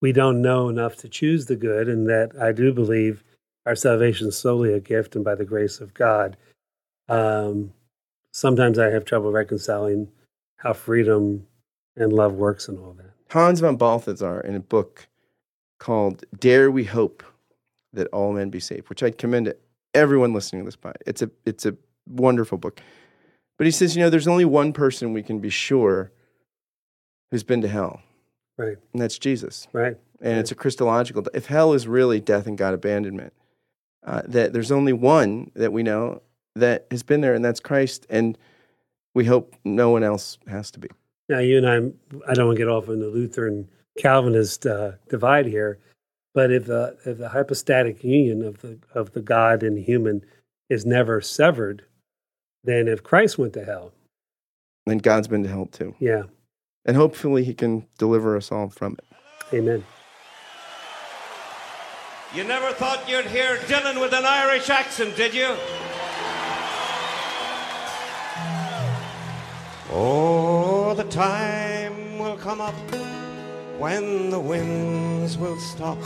we 0.00 0.12
don't 0.12 0.42
know 0.42 0.68
enough 0.68 0.96
to 0.96 1.08
choose 1.08 1.46
the 1.46 1.56
good, 1.56 1.88
and 1.88 2.08
that 2.08 2.32
I 2.40 2.52
do 2.52 2.72
believe 2.72 3.22
our 3.66 3.76
salvation 3.76 4.28
is 4.28 4.36
solely 4.36 4.72
a 4.72 4.80
gift 4.80 5.14
and 5.14 5.24
by 5.24 5.34
the 5.34 5.44
grace 5.44 5.80
of 5.80 5.94
God. 5.94 6.36
Um, 7.08 7.72
sometimes 8.32 8.78
I 8.78 8.86
have 8.86 9.04
trouble 9.04 9.30
reconciling 9.30 10.08
how 10.56 10.72
freedom 10.72 11.46
and 11.96 12.12
love 12.12 12.34
works 12.34 12.68
and 12.68 12.78
all 12.78 12.94
that. 12.94 13.12
Hans 13.30 13.60
von 13.60 13.76
Balthasar, 13.76 14.40
in 14.40 14.54
a 14.54 14.60
book 14.60 15.06
called 15.78 16.24
Dare 16.38 16.70
We 16.70 16.84
Hope 16.84 17.22
That 17.92 18.08
All 18.08 18.32
Men 18.32 18.50
Be 18.50 18.60
Saved, 18.60 18.88
which 18.88 19.02
I'd 19.02 19.18
commend 19.18 19.46
to 19.46 19.56
everyone 19.94 20.32
listening 20.32 20.62
to 20.62 20.66
this 20.66 20.76
podcast. 20.76 21.02
It's 21.06 21.22
a, 21.22 21.30
it's 21.44 21.66
a 21.66 21.76
wonderful 22.06 22.58
book. 22.58 22.80
But 23.58 23.66
he 23.66 23.70
says, 23.70 23.96
you 23.96 24.02
know, 24.02 24.10
there's 24.10 24.28
only 24.28 24.44
one 24.44 24.72
person 24.72 25.12
we 25.12 25.22
can 25.22 25.38
be 25.38 25.50
sure 25.50 26.12
who's 27.30 27.44
been 27.44 27.62
to 27.62 27.68
hell, 27.68 28.02
Right. 28.56 28.76
And 28.92 29.02
that's 29.02 29.18
Jesus. 29.18 29.66
Right. 29.72 29.96
And 30.20 30.32
right. 30.34 30.38
it's 30.38 30.52
a 30.52 30.54
Christological. 30.54 31.24
If 31.34 31.46
hell 31.46 31.72
is 31.72 31.88
really 31.88 32.20
death 32.20 32.46
and 32.46 32.56
God 32.56 32.74
abandonment, 32.74 33.32
uh, 34.06 34.22
that 34.26 34.52
there's 34.52 34.70
only 34.70 34.92
one 34.92 35.50
that 35.54 35.72
we 35.72 35.82
know 35.82 36.22
that 36.54 36.86
has 36.90 37.02
been 37.02 37.22
there, 37.22 37.34
and 37.34 37.44
that's 37.44 37.60
Christ. 37.60 38.06
And 38.10 38.36
we 39.14 39.24
hope 39.24 39.56
no 39.64 39.90
one 39.90 40.02
else 40.02 40.38
has 40.48 40.70
to 40.72 40.78
be. 40.78 40.88
Now, 41.28 41.38
you 41.38 41.56
and 41.58 41.68
I, 41.68 41.76
I 42.30 42.34
don't 42.34 42.46
want 42.46 42.56
to 42.56 42.62
get 42.64 42.68
off 42.68 42.88
on 42.88 43.00
the 43.00 43.08
Lutheran 43.08 43.68
Calvinist 43.98 44.66
uh, 44.66 44.92
divide 45.08 45.46
here, 45.46 45.78
but 46.34 46.50
if 46.50 46.66
the 46.66 46.96
if 47.04 47.18
the 47.18 47.30
hypostatic 47.30 48.02
union 48.02 48.42
of 48.42 48.60
the 48.60 48.78
of 48.94 49.12
the 49.12 49.20
God 49.20 49.62
and 49.62 49.76
the 49.76 49.82
human 49.82 50.24
is 50.68 50.86
never 50.86 51.20
severed, 51.20 51.84
then 52.64 52.88
if 52.88 53.02
Christ 53.02 53.38
went 53.38 53.52
to 53.54 53.64
hell, 53.64 53.92
then 54.86 54.98
God's 54.98 55.28
been 55.28 55.42
to 55.42 55.48
hell 55.48 55.66
too. 55.66 55.94
Yeah, 55.98 56.24
and 56.84 56.96
hopefully 56.96 57.44
he 57.44 57.54
can 57.54 57.86
deliver 57.98 58.36
us 58.36 58.50
all 58.50 58.70
from 58.70 58.96
it. 58.98 59.04
Amen. 59.54 59.84
You 62.34 62.44
never 62.44 62.72
thought 62.72 63.06
you'd 63.06 63.26
hear 63.26 63.56
Dylan 63.58 64.00
with 64.00 64.14
an 64.14 64.24
Irish 64.24 64.70
accent, 64.70 65.16
did 65.16 65.34
you? 65.34 65.54
Oh, 69.90 70.94
the 70.96 71.04
time 71.04 72.18
will 72.18 72.38
come 72.38 72.62
up 72.62 72.74
when 73.82 74.30
the 74.30 74.38
winds 74.38 75.36
will 75.36 75.58
stop 75.58 75.98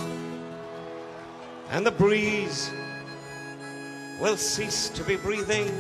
and 1.69 1.85
the 1.85 1.91
breeze 1.91 2.71
will 4.19 4.39
cease 4.39 4.89
to 4.89 5.05
be 5.05 5.17
breathing, 5.17 5.71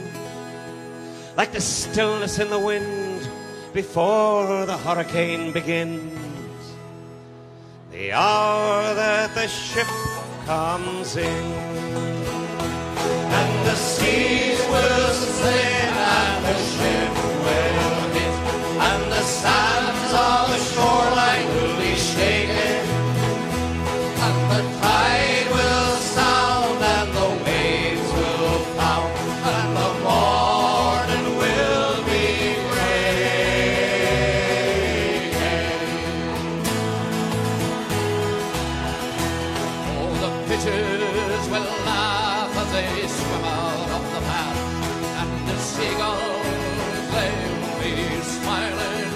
like 1.38 1.52
the 1.52 1.60
stillness 1.60 2.38
in 2.38 2.50
the 2.50 2.58
wind 2.58 3.26
before 3.72 4.66
the 4.66 4.76
hurricane 4.76 5.52
begins. 5.52 6.74
The 7.92 8.12
hour 8.12 8.94
that 8.94 9.34
the 9.34 9.48
ship 9.48 9.86
comes 10.44 11.16
in, 11.16 11.44
and 13.38 13.66
the 13.66 13.74
seas 13.74 14.60
will 14.68 15.14
split 15.14 15.75
seagulls 45.86 47.06
they 47.14 47.32
will 47.60 47.78
be 47.80 47.94
smiling, 48.22 49.10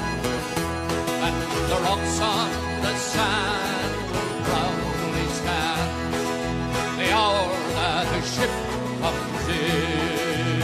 and 1.26 1.36
the 1.70 1.78
rocks 1.86 2.20
on 2.20 2.50
the 2.82 2.94
sand 2.96 3.92
will 4.12 4.32
proudly 4.46 5.26
stand. 5.38 6.14
The 6.98 7.08
hour 7.12 7.48
that 7.76 8.04
the 8.12 8.22
ship 8.32 8.54
comes 9.02 9.46
in, 9.48 10.62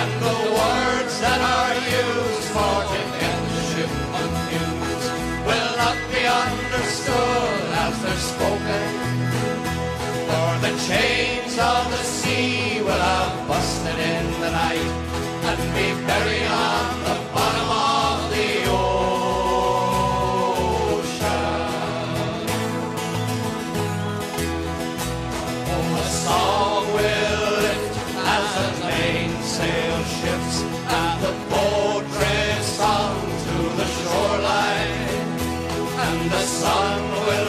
And 0.00 0.10
the 0.26 0.38
words 0.60 1.14
that 1.24 1.40
are 1.56 1.74
used 2.02 2.48
for 2.54 2.76
to 2.92 3.00
get 3.20 3.40
the 3.52 3.62
ship 3.70 3.92
unused 4.20 5.10
will 5.48 5.72
not 5.84 5.98
be 6.12 6.22
understood 6.44 7.60
as 7.84 7.94
they're 8.02 8.24
spoken. 8.32 9.03
The 10.74 10.80
chains 10.88 11.54
of 11.56 11.88
the 11.88 12.02
sea 12.02 12.82
will 12.82 12.90
have 12.90 13.46
busted 13.46 13.96
in 13.96 14.40
the 14.40 14.50
night 14.50 14.90
and 15.48 15.60
be 15.72 15.94
buried 16.04 16.48
on 16.50 17.00
the 17.06 17.16
bottom 17.32 17.68
of 17.70 18.28
the 18.34 18.50
ocean. 18.66 19.14
Oh, 25.70 25.94
a 25.94 26.06
song 26.26 26.82
will 26.96 27.52
lift 27.62 27.94
as 28.34 28.46
the 28.58 28.68
mainsail 28.84 29.98
shifts 30.18 30.58
and 30.90 31.16
the 31.22 31.34
boat 31.54 32.04
drifts 32.18 32.78
on 32.80 33.14
to 33.44 33.56
the 33.78 33.86
shoreline, 33.94 35.22
and 36.04 36.18
the 36.32 36.42
sun 36.42 36.98
will 37.26 37.48